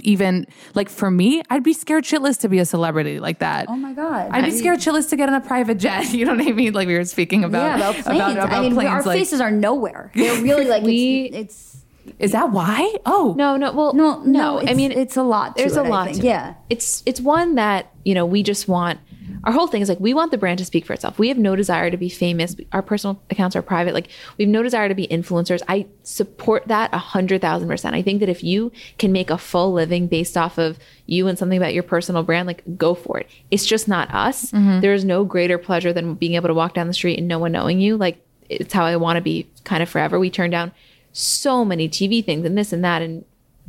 [0.02, 0.46] even
[0.76, 3.66] like for me, I'd be scared shitless to be a celebrity like that.
[3.68, 4.30] Oh my God.
[4.32, 6.14] I'd be scared shitless to get on a private jet.
[6.20, 6.74] You know what I mean?
[6.74, 8.38] Like we were speaking about yeah, about planes.
[8.38, 10.12] I mean, our like, faces are nowhere.
[10.16, 11.79] They're really like We- it's, it's
[12.18, 12.96] is that why?
[13.06, 14.60] Oh, no, no, well, no, no.
[14.62, 15.56] I mean, it's a lot.
[15.56, 16.06] to There's it, a I lot.
[16.08, 16.22] think.
[16.22, 16.30] to it.
[16.30, 16.54] Yeah.
[16.70, 19.00] it's it's one that you know we just want.
[19.46, 21.18] Our whole thing is like we want the brand to speak for itself.
[21.18, 22.58] We have no desire to be famous.
[22.74, 23.94] Our personal accounts are private.
[23.94, 25.62] Like we have no desire to be influencers.
[25.70, 27.96] I support that a hundred thousand percent.
[27.96, 31.38] I think that if you can make a full living based off of you and
[31.38, 33.30] something about your personal brand, like go for it.
[33.50, 34.52] It's just not us.
[34.52, 34.82] Mm-hmm.
[34.82, 37.40] There is no greater pleasure than being able to walk down the street and no
[37.40, 37.96] one knowing you.
[37.96, 40.20] Like it's how I want to be kind of forever.
[40.20, 40.72] We turn down
[41.12, 43.26] so many TV things and this and that, and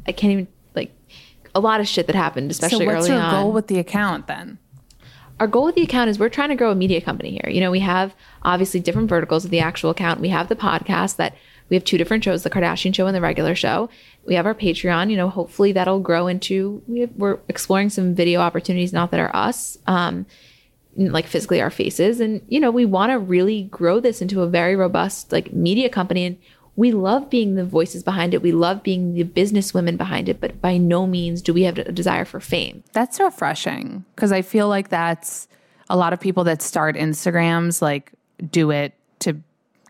[0.07, 0.93] I can't even like
[1.55, 3.78] a lot of shit that happened, especially so what's early your on goal with the
[3.78, 4.59] account then?
[5.41, 7.51] our goal with the account is we're trying to grow a media company here.
[7.51, 10.20] You know, we have obviously different verticals of the actual account.
[10.20, 11.34] We have the podcast that
[11.70, 13.88] we have two different shows, the Kardashian show and the regular show.
[14.26, 18.14] We have our Patreon, you know, hopefully that'll grow into we have, we're exploring some
[18.14, 19.78] video opportunities not that are us.
[19.86, 20.26] Um
[20.97, 24.49] like physically our faces and you know, we want to really grow this into a
[24.49, 26.36] very robust like media company and
[26.76, 28.42] we love being the voices behind it.
[28.42, 31.78] We love being the business women behind it, but by no means do we have
[31.78, 32.84] a desire for fame.
[32.92, 35.48] That's refreshing because I feel like that's
[35.88, 38.12] a lot of people that start Instagrams like
[38.50, 39.36] do it to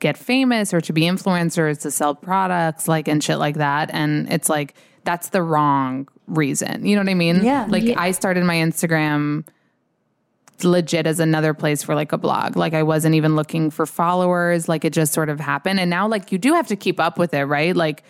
[0.01, 4.33] get famous or to be influencers to sell products like and shit like that and
[4.33, 4.75] it's like
[5.05, 6.85] that's the wrong reason.
[6.85, 7.45] You know what I mean?
[7.45, 7.67] Yeah.
[7.69, 9.47] Like I started my Instagram
[10.65, 12.57] legit as another place for like a blog.
[12.57, 14.69] Like I wasn't even looking for followers.
[14.69, 15.81] Like it just sort of happened.
[15.81, 17.75] And now like you do have to keep up with it, right?
[17.77, 18.03] Like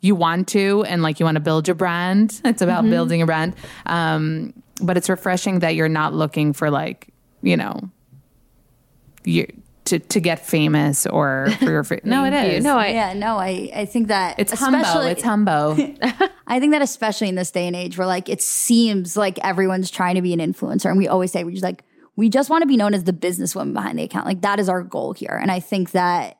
[0.00, 2.40] you want to and like you want to build your brand.
[2.44, 2.90] It's about Mm-hmm.
[2.90, 3.54] building a brand.
[3.86, 7.08] Um, but it's refreshing that you're not looking for like,
[7.42, 7.90] you know,
[9.24, 9.46] you
[9.86, 12.64] to to get famous or for your fa- No, it is.
[12.64, 14.80] No, I yeah, no, I, I think that it's humbo.
[14.80, 16.30] especially- It's humbo.
[16.48, 19.90] I think that especially in this day and age where like it seems like everyone's
[19.90, 21.84] trying to be an influencer and we always say we just like
[22.16, 24.26] we just want to be known as the businesswoman behind the account.
[24.26, 25.38] Like that is our goal here.
[25.40, 26.38] And I think that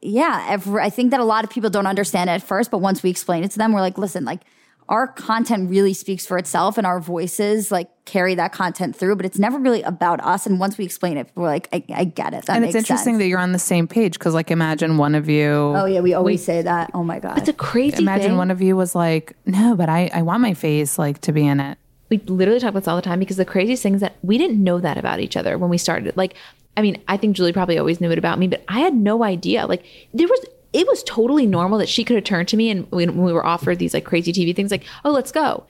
[0.00, 2.78] yeah, every, I think that a lot of people don't understand it at first, but
[2.78, 4.42] once we explain it to them, we're like, listen, like
[4.88, 9.26] our content really speaks for itself and our voices like carry that content through, but
[9.26, 10.46] it's never really about us.
[10.46, 12.46] And once we explain it, we're like, I, I get it.
[12.46, 13.22] That and makes it's interesting sense.
[13.22, 16.14] that you're on the same page because like imagine one of you Oh yeah, we
[16.14, 16.90] always say that.
[16.94, 17.38] Oh my god.
[17.38, 18.36] it's a crazy imagine thing.
[18.38, 21.46] one of you was like, no, but I, I want my face like to be
[21.46, 21.76] in it.
[22.10, 24.38] We literally talk about this all the time because the craziest thing is that we
[24.38, 26.16] didn't know that about each other when we started.
[26.16, 26.34] Like,
[26.76, 29.24] I mean, I think Julie probably always knew it about me, but I had no
[29.24, 29.66] idea.
[29.66, 29.84] Like,
[30.14, 33.16] there was, it was totally normal that she could have turned to me and when,
[33.16, 35.66] when we were offered these like crazy TV things, like, oh, let's go.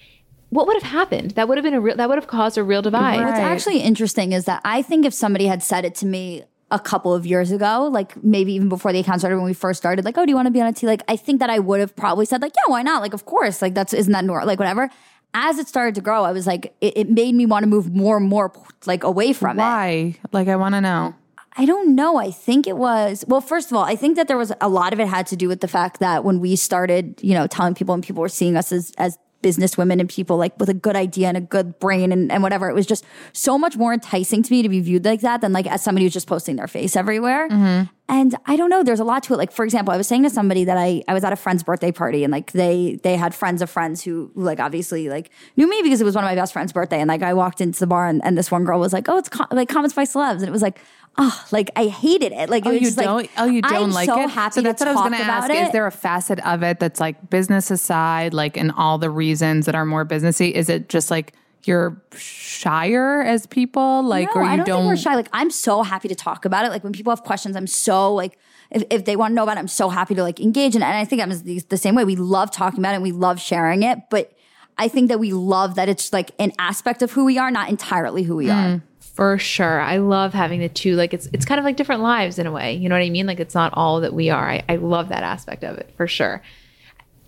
[0.50, 1.32] What would have happened?
[1.32, 3.22] That would have been a real, that would have caused a real divide.
[3.22, 6.78] What's actually interesting is that I think if somebody had said it to me a
[6.78, 10.04] couple of years ago, like maybe even before the account started when we first started,
[10.04, 10.86] like, oh, do you want to be on a T?
[10.86, 13.02] Like, I think that I would have probably said, like, yeah, why not?
[13.02, 14.46] Like, of course, like that's isn't that normal?
[14.46, 14.90] Like, whatever.
[15.34, 17.94] As it started to grow, I was like, it, it made me want to move
[17.94, 18.52] more and more
[18.86, 19.62] like away from it.
[19.62, 20.16] Why?
[20.32, 21.14] Like I want to know.
[21.56, 22.16] I don't know.
[22.16, 24.92] I think it was, well, first of all, I think that there was a lot
[24.92, 27.74] of it had to do with the fact that when we started, you know, telling
[27.74, 30.74] people and people were seeing us as, as business women and people like with a
[30.74, 33.92] good idea and a good brain and, and whatever, it was just so much more
[33.92, 36.56] enticing to me to be viewed like that than like as somebody who's just posting
[36.56, 37.48] their face everywhere.
[37.48, 37.92] Mm-hmm.
[38.10, 39.36] And I don't know, there's a lot to it.
[39.36, 41.62] Like, for example, I was saying to somebody that I, I was at a friend's
[41.62, 45.68] birthday party and like they, they had friends of friends who, like obviously like knew
[45.68, 47.00] me because it was one of my best friend's birthday.
[47.00, 49.18] And like I walked into the bar and, and this one girl was like, oh,
[49.18, 50.36] it's com- like comments by celebs.
[50.38, 50.80] And it was like,
[51.18, 52.48] oh, like I hated it.
[52.48, 53.16] Like, it Oh, you don't.
[53.16, 54.30] like, oh, you don't I'm like so it.
[54.30, 55.50] happy so that's to what I was going to ask.
[55.50, 55.56] it.
[55.66, 59.66] Is there a facet of it that's like business aside, like in all the reasons
[59.66, 60.50] that are more businessy?
[60.52, 61.34] Is it just like
[61.68, 64.80] you're shyer as people, like, no, or you I don't, don't?
[64.80, 65.14] think we're shy.
[65.14, 66.70] Like I'm so happy to talk about it.
[66.70, 68.38] Like when people have questions, I'm so like
[68.70, 70.82] if, if they want to know about it, I'm so happy to like engage in
[70.82, 70.86] it.
[70.86, 72.04] And I think I'm the, the same way.
[72.04, 74.32] We love talking about it and we love sharing it, but
[74.76, 77.68] I think that we love that it's like an aspect of who we are, not
[77.68, 78.82] entirely who we mm, are.
[79.00, 79.80] For sure.
[79.80, 80.94] I love having the two.
[80.94, 82.74] Like it's it's kind of like different lives in a way.
[82.74, 83.26] You know what I mean?
[83.26, 84.48] Like it's not all that we are.
[84.48, 86.42] I, I love that aspect of it for sure.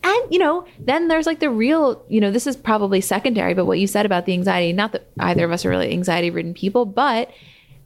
[0.03, 3.67] And you know, then there's like the real, you know, this is probably secondary, but
[3.67, 6.55] what you said about the anxiety, not that either of us are really anxiety ridden
[6.55, 7.31] people, but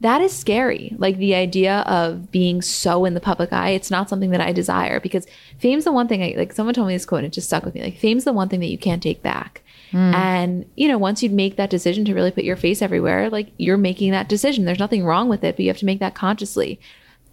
[0.01, 0.95] that is scary.
[0.99, 4.53] Like the idea of being so in the public eye, it's not something that I
[4.53, 5.27] desire because
[5.59, 7.65] fame's the one thing I like someone told me this quote and it just stuck
[7.65, 7.83] with me.
[7.83, 9.63] Like fame's the one thing that you can't take back.
[9.93, 10.15] Hmm.
[10.15, 13.53] And, you know, once you make that decision to really put your face everywhere, like
[13.57, 14.65] you're making that decision.
[14.65, 16.81] There's nothing wrong with it, but you have to make that consciously.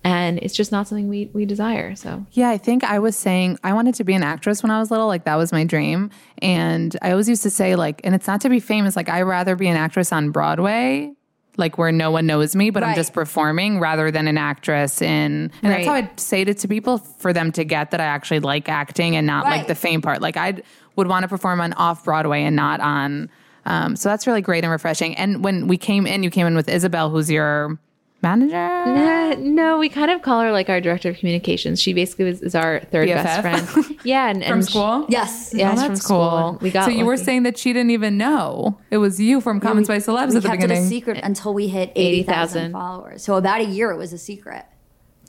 [0.04, 1.96] And it's just not something we, we desire.
[1.96, 4.80] So Yeah, I think I was saying I wanted to be an actress when I
[4.80, 5.08] was little.
[5.08, 6.10] Like that was my dream.
[6.42, 9.22] And I always used to say, like, and it's not to be famous, like, I'd
[9.22, 11.14] rather be an actress on Broadway,
[11.58, 15.52] like where no one knows me, but I'm just performing rather than an actress in.
[15.62, 18.40] And that's how I'd say it to people for them to get that I actually
[18.40, 20.22] like acting and not like the fame part.
[20.22, 20.62] Like I
[20.96, 23.30] would want to perform on off Broadway and not on.
[23.66, 25.16] Um, so that's really great and refreshing.
[25.16, 27.78] And when we came in, you came in with Isabel, who's your
[28.22, 28.56] manager.
[28.56, 31.82] Uh, no, we kind of call her like our director of communications.
[31.82, 33.98] She basically was, is our third best friend.
[34.04, 35.06] Yeah, and, From and she- school?
[35.10, 35.54] Yes.
[35.56, 36.58] yeah, Oh, it's from school.
[36.62, 37.24] We got so you were lucky.
[37.26, 40.42] saying that she didn't even know it was you from Comments by Celebs we at
[40.44, 40.84] the kept beginning.
[40.84, 42.72] it a secret until we hit 80,000 80,000.
[42.72, 43.24] followers.
[43.24, 44.66] So about a year it was a secret.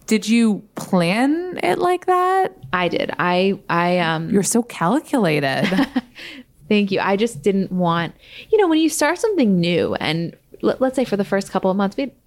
[0.06, 2.56] Did you plan it like that?
[2.72, 3.12] I did.
[3.18, 5.68] I I um You're so calculated.
[6.68, 7.00] Thank you.
[7.00, 8.14] I just didn't want,
[8.50, 11.70] you know, when you start something new and let, let's say for the first couple
[11.70, 12.21] of months, we had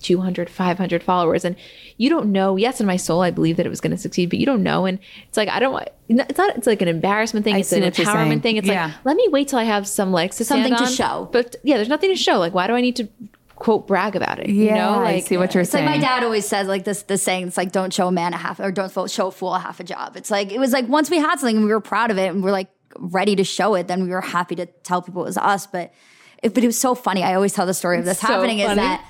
[0.00, 1.56] 200, 500 followers and
[1.96, 4.30] you don't know, yes, in my soul, I believe that it was going to succeed,
[4.30, 4.86] but you don't know.
[4.86, 7.54] And it's like, I don't want, it's not, it's like an embarrassment thing.
[7.54, 8.06] I it's an saying.
[8.08, 8.56] empowerment thing.
[8.56, 8.86] It's Yeah.
[8.86, 11.28] like, let me wait till I have some legs to Something to show.
[11.32, 12.38] But yeah, there's nothing to show.
[12.38, 13.08] Like, why do I need to
[13.56, 14.48] quote brag about it?
[14.48, 15.90] you yeah, know, I like, see what you're It's like saying.
[15.90, 18.38] my dad always says, like this, this saying, it's like, don't show a man a
[18.38, 20.16] half, or don't show a fool a half a job.
[20.16, 22.30] It's like, it was like, once we had something and we were proud of it
[22.30, 22.68] and we are like
[22.98, 25.66] ready to show it, then we were happy to tell people it was us.
[25.66, 25.92] But,
[26.42, 27.22] it, but it was so funny.
[27.22, 29.04] I always tell the story of this So happening is that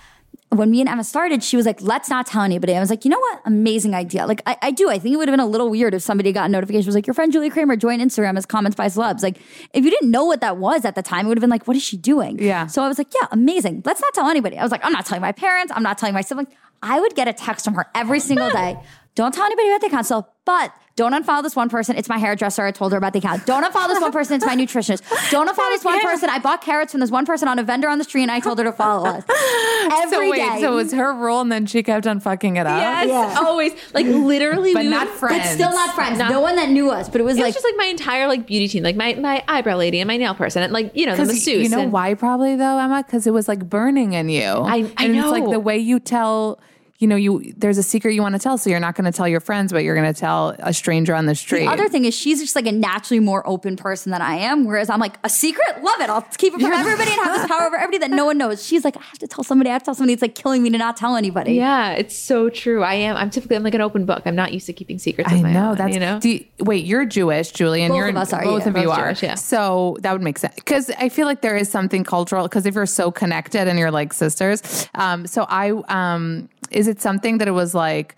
[0.50, 2.74] when me and Emma started, she was like, let's not tell anybody.
[2.74, 3.40] I was like, you know what?
[3.44, 4.26] Amazing idea.
[4.26, 4.90] Like, I, I do.
[4.90, 6.96] I think it would have been a little weird if somebody got a notification, was
[6.96, 9.22] like, your friend Julie Kramer joined Instagram as comments by celebs.
[9.22, 9.38] Like,
[9.72, 11.68] if you didn't know what that was at the time, it would have been like,
[11.68, 12.40] what is she doing?
[12.40, 12.66] Yeah.
[12.66, 13.82] So I was like, yeah, amazing.
[13.84, 14.58] Let's not tell anybody.
[14.58, 15.72] I was like, I'm not telling my parents.
[15.74, 16.48] I'm not telling my siblings.
[16.82, 18.76] I would get a text from her every single day.
[19.14, 21.96] Don't tell anybody about the council, but don't unfollow this one person.
[21.96, 22.62] It's my hairdresser.
[22.66, 23.46] I told her about the account.
[23.46, 24.36] Don't unfollow this one person.
[24.36, 25.00] It's my nutritionist.
[25.30, 26.28] Don't unfollow this one person.
[26.28, 28.38] I bought carrots from this one person on a vendor on the street and I
[28.40, 29.24] told her to follow us.
[29.90, 30.60] Every so wait, day.
[30.60, 32.78] so it was her rule, and then she kept on fucking it up.
[32.80, 33.40] yes, Yeah.
[33.46, 33.72] always.
[33.94, 35.38] Like, literally, but we not would- friends.
[35.38, 36.18] but still not friends.
[36.18, 38.28] no one that knew us, but it was It like was just like my entire
[38.28, 41.06] like beauty team, like my my eyebrow lady and my nail person, and like you
[41.06, 41.62] know the masseuse.
[41.62, 43.02] you know and- why probably though, Emma?
[43.06, 44.42] Because it was like burning in you.
[44.42, 46.60] I- I and it's like the way you tell.
[47.00, 49.16] You know, you there's a secret you want to tell, so you're not going to
[49.16, 51.64] tell your friends, but you're going to tell a stranger on the street.
[51.64, 54.66] The other thing is she's just like a naturally more open person than I am.
[54.66, 56.10] Whereas I'm like a secret, love it.
[56.10, 58.64] I'll keep it from everybody and have this power over everybody that no one knows.
[58.64, 59.70] She's like, I have to tell somebody.
[59.70, 60.12] I have to tell somebody.
[60.12, 61.54] It's like killing me to not tell anybody.
[61.54, 62.82] Yeah, it's so true.
[62.82, 63.16] I am.
[63.16, 64.22] I'm typically I'm like an open book.
[64.26, 65.32] I'm not used to keeping secrets.
[65.32, 66.20] I of my know own, that's you know.
[66.20, 67.88] do you- wait, you're Jewish, Julian.
[67.92, 68.68] Both you're of us are, both yeah.
[68.68, 69.06] of you Both are.
[69.06, 69.34] Jewish, yeah.
[69.36, 72.74] So that would make sense because I feel like there is something cultural because if
[72.74, 74.86] you're so connected and you're like sisters.
[74.94, 78.16] Um, so I um, is it something that it was like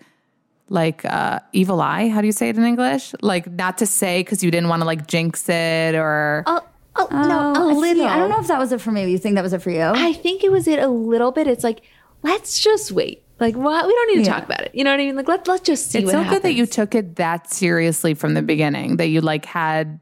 [0.69, 2.09] like uh, evil eye?
[2.09, 3.13] How do you say it in English?
[3.21, 6.43] Like not to say because you didn't want to like jinx it or.
[6.47, 6.61] oh,
[6.95, 7.79] oh, no, Oh, a I see.
[7.79, 8.05] little.
[8.07, 9.09] I don't know if that was it for me.
[9.11, 9.81] You think that was it for you?
[9.81, 11.47] I think it was it a little bit.
[11.47, 11.81] It's like
[12.23, 13.23] let's just wait.
[13.39, 13.85] Like what?
[13.85, 14.35] We don't need to Yeah.
[14.35, 14.71] talk about it.
[14.73, 15.15] You know what I mean?
[15.15, 15.99] Like let's let's just see.
[15.99, 19.19] it's what so good that you took it that seriously from the beginning that you
[19.21, 19.99] like had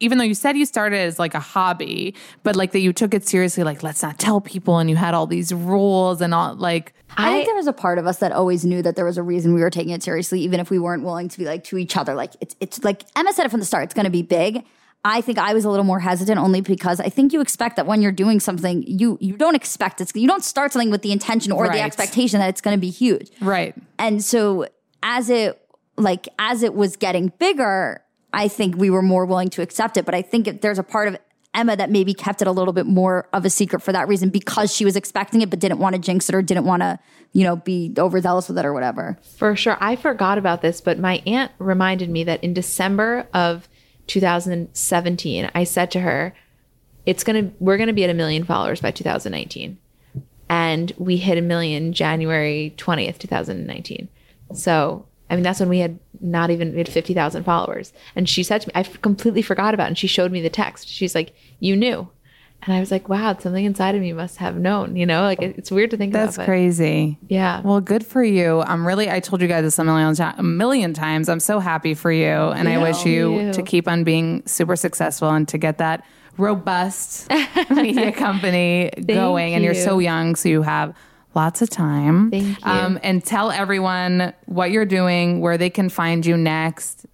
[0.00, 3.14] even though you said you started as like a hobby but like that you took
[3.14, 6.54] it seriously like let's not tell people and you had all these rules and all
[6.56, 9.16] like I, think there was a part of us that always knew that there was
[9.16, 11.64] a reason we were taking it seriously, even if we weren't willing to be like
[11.64, 12.14] to each other.
[12.14, 13.84] Like it's it's like Emma said it from the start.
[13.84, 14.64] It's going to be big.
[15.04, 17.86] I think I was a little more hesitant only because I think you expect that
[17.86, 21.12] when you're doing something, you you don't expect it's you don't start something with the
[21.12, 21.74] intention or Right.
[21.74, 23.30] the expectation that it's going to be huge.
[23.40, 24.66] right And so
[25.02, 25.58] as it
[25.96, 28.02] like as it was getting bigger,
[28.32, 30.04] I think we were more willing to accept it.
[30.04, 31.16] But I think it, there's a part of
[31.54, 34.28] Emma that maybe kept it a little bit more of a secret for that reason
[34.28, 36.98] because she was expecting it but didn't want to jinx it or didn't want to,
[37.32, 39.18] you know, be overzealous with it or whatever.
[39.38, 39.78] For sure.
[39.80, 43.68] I forgot about this, but my aunt reminded me that in December of
[44.08, 46.34] 2017, I said to her,
[47.06, 49.78] it's going to, we're going to be at a million followers by 2019.
[50.48, 54.08] And we hit a million January 20th, 2019.
[54.52, 57.92] So, I mean, that's when we had not even, we had 50,000 followers.
[58.14, 59.88] And she said to me, I completely forgot about it.
[59.88, 60.88] And she showed me the text.
[60.88, 62.08] She's like, you knew.
[62.62, 65.42] And I was like, wow, something inside of me must have known, you know, like
[65.42, 66.46] it- it's weird to think That's about.
[66.46, 67.18] crazy.
[67.28, 67.60] Yeah.
[67.60, 68.62] Well, good for you.
[68.62, 71.28] I'm really, I told you guys this a million, a million times.
[71.28, 72.26] I'm so happy for you.
[72.26, 73.52] And I wish you you.
[73.52, 76.04] to keep on being super successful and to get that
[76.38, 77.28] robust
[77.70, 79.54] media company going.
[79.54, 80.94] And you're so young, so you have
[81.36, 82.30] lots of time.
[82.30, 82.64] Thank you.
[82.64, 87.06] Um, and tell everyone what you're doing, where they can find you next.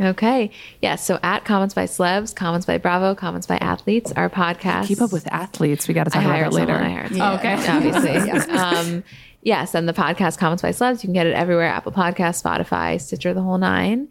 [0.00, 0.50] Okay.
[0.82, 0.94] Yeah.
[0.96, 4.86] So at Comments by Celebs, Comments by Bravo, Comments by Athletes, our podcast.
[4.86, 5.88] Keep up with athletes.
[5.88, 6.72] We got to I talk about hired that later.
[6.74, 6.90] someone.
[6.90, 7.62] I hired Yeah.
[7.62, 8.50] someone, Obviously.
[8.56, 9.04] um,
[9.42, 9.74] yes.
[9.74, 13.34] And the podcast Comments by Celebs, you can get it everywhere Apple Podcasts, Spotify, Stitcher,
[13.34, 14.08] the whole nine.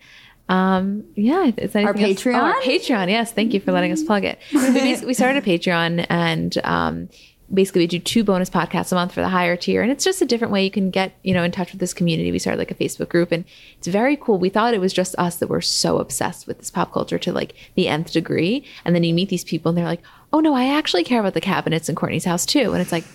[0.49, 1.51] Um, yeah.
[1.57, 2.33] It's anything else- Patreon?
[2.35, 3.07] Oh, our Patreon.
[3.09, 3.31] Yes.
[3.31, 4.39] Thank you for letting us plug it.
[4.53, 7.09] we, we started a Patreon and, um,
[7.53, 9.81] basically we do two bonus podcasts a month for the higher tier.
[9.81, 11.93] And it's just a different way you can get you know in touch with this
[11.93, 12.31] community.
[12.31, 13.45] We started like a facebook group and
[13.77, 14.37] it's very cool.
[14.37, 17.31] We thought it was just us that were so obsessed with this pop culture to
[17.31, 18.65] like the nth degree.
[18.83, 21.33] And then you meet these people and they're like oh no i actually care about
[21.33, 22.73] the cabinets in Kourtney's house too.
[22.73, 23.05] And it's like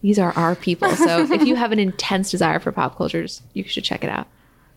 [0.00, 0.90] these are our people.
[0.96, 4.26] So if you have an intense desire for pop cultures you should check it out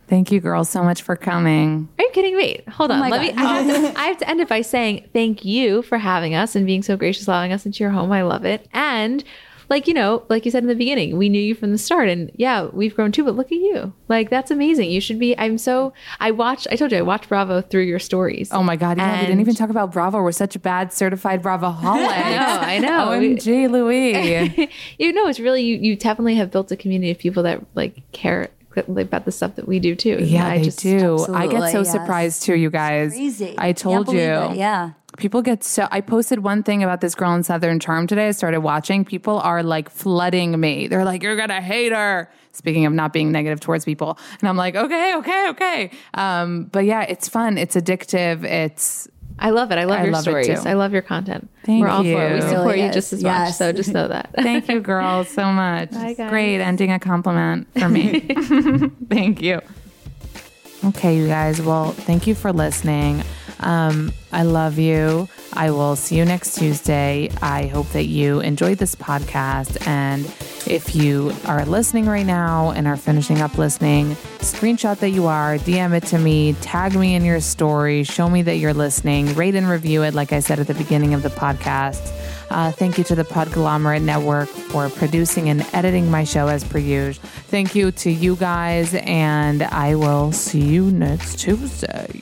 [0.08, 1.89] Thank you, girls, so much for coming.
[1.97, 2.38] are you kidding?
[2.38, 2.62] me?
[2.70, 2.99] hold oh on.
[2.99, 3.32] my Let me.
[3.32, 6.56] I have, to, I have to end it by saying thank you for having us
[6.56, 8.12] and being so gracious, allowing us into your home.
[8.12, 8.68] I love it.
[8.74, 9.24] And
[9.70, 12.08] like you know, like you said in the beginning, we knew you from the start,
[12.08, 13.24] and yeah, we've grown too.
[13.24, 13.93] But look at you.
[14.08, 14.91] Like that's amazing.
[14.91, 15.38] You should be.
[15.38, 15.93] I'm so.
[16.20, 16.68] I watched.
[16.72, 18.49] I told you I watched Bravo through your stories.
[18.51, 18.97] Oh my God.
[18.97, 20.22] Yeah, we didn't even talk about Bravo.
[20.22, 22.08] We're such a bad certified Bravo holic.
[22.08, 22.60] I know.
[22.62, 23.08] I know.
[23.16, 24.70] OMG, Louis.
[24.99, 25.78] you know, it's really you.
[25.78, 29.56] You definitely have built a community of people that like care like, about the stuff
[29.56, 30.18] that we do too.
[30.22, 31.26] Yeah, I they just, do.
[31.34, 31.92] I get so yes.
[31.92, 33.12] surprised too, you guys.
[33.12, 33.56] Crazy.
[33.58, 34.54] I told Can't you.
[34.54, 34.58] it.
[34.58, 34.92] Yeah.
[35.18, 35.88] People get so.
[35.92, 38.28] I posted one thing about this girl in Southern Charm today.
[38.28, 39.06] I started watching.
[39.06, 40.88] People are like flooding me.
[40.88, 44.58] They're like, "You're gonna hate her." Speaking of not being negative towards people, and I'm
[44.58, 47.58] like, "Okay, okay, okay." Um, but yeah, it's fun.
[47.58, 48.44] It's addictive.
[48.44, 49.08] It's
[49.38, 49.78] I love it.
[49.78, 50.66] I love I your love stories.
[50.66, 51.50] I love your content.
[51.66, 52.36] Thank We're all for it.
[52.36, 52.96] We support Really you is.
[52.96, 53.54] just as much.
[53.54, 54.30] So just know that.
[54.36, 55.92] thank you, girls, so much.
[55.92, 58.20] Bye, great ending a compliment for me.
[59.10, 59.62] thank you.
[60.86, 61.62] Okay, you guys.
[61.62, 63.24] Well, thank you for listening.
[63.60, 65.30] Um, I love you.
[65.53, 67.30] I will see you next Tuesday.
[67.41, 69.88] I hope that you enjoyed this podcast.
[69.88, 70.26] And
[70.68, 75.58] if you are listening right now and are finishing up listening, screenshot that you are,
[75.58, 79.56] DM it to me, tag me in your story, show me that you're listening, rate
[79.56, 82.12] and review it, like I said at the beginning of the podcast.
[82.49, 86.78] Uh, thank you to the Podglomerate Network for producing and editing my show as per
[86.78, 87.24] usual.
[87.47, 92.22] Thank you to you guys, and I will see you next Tuesday.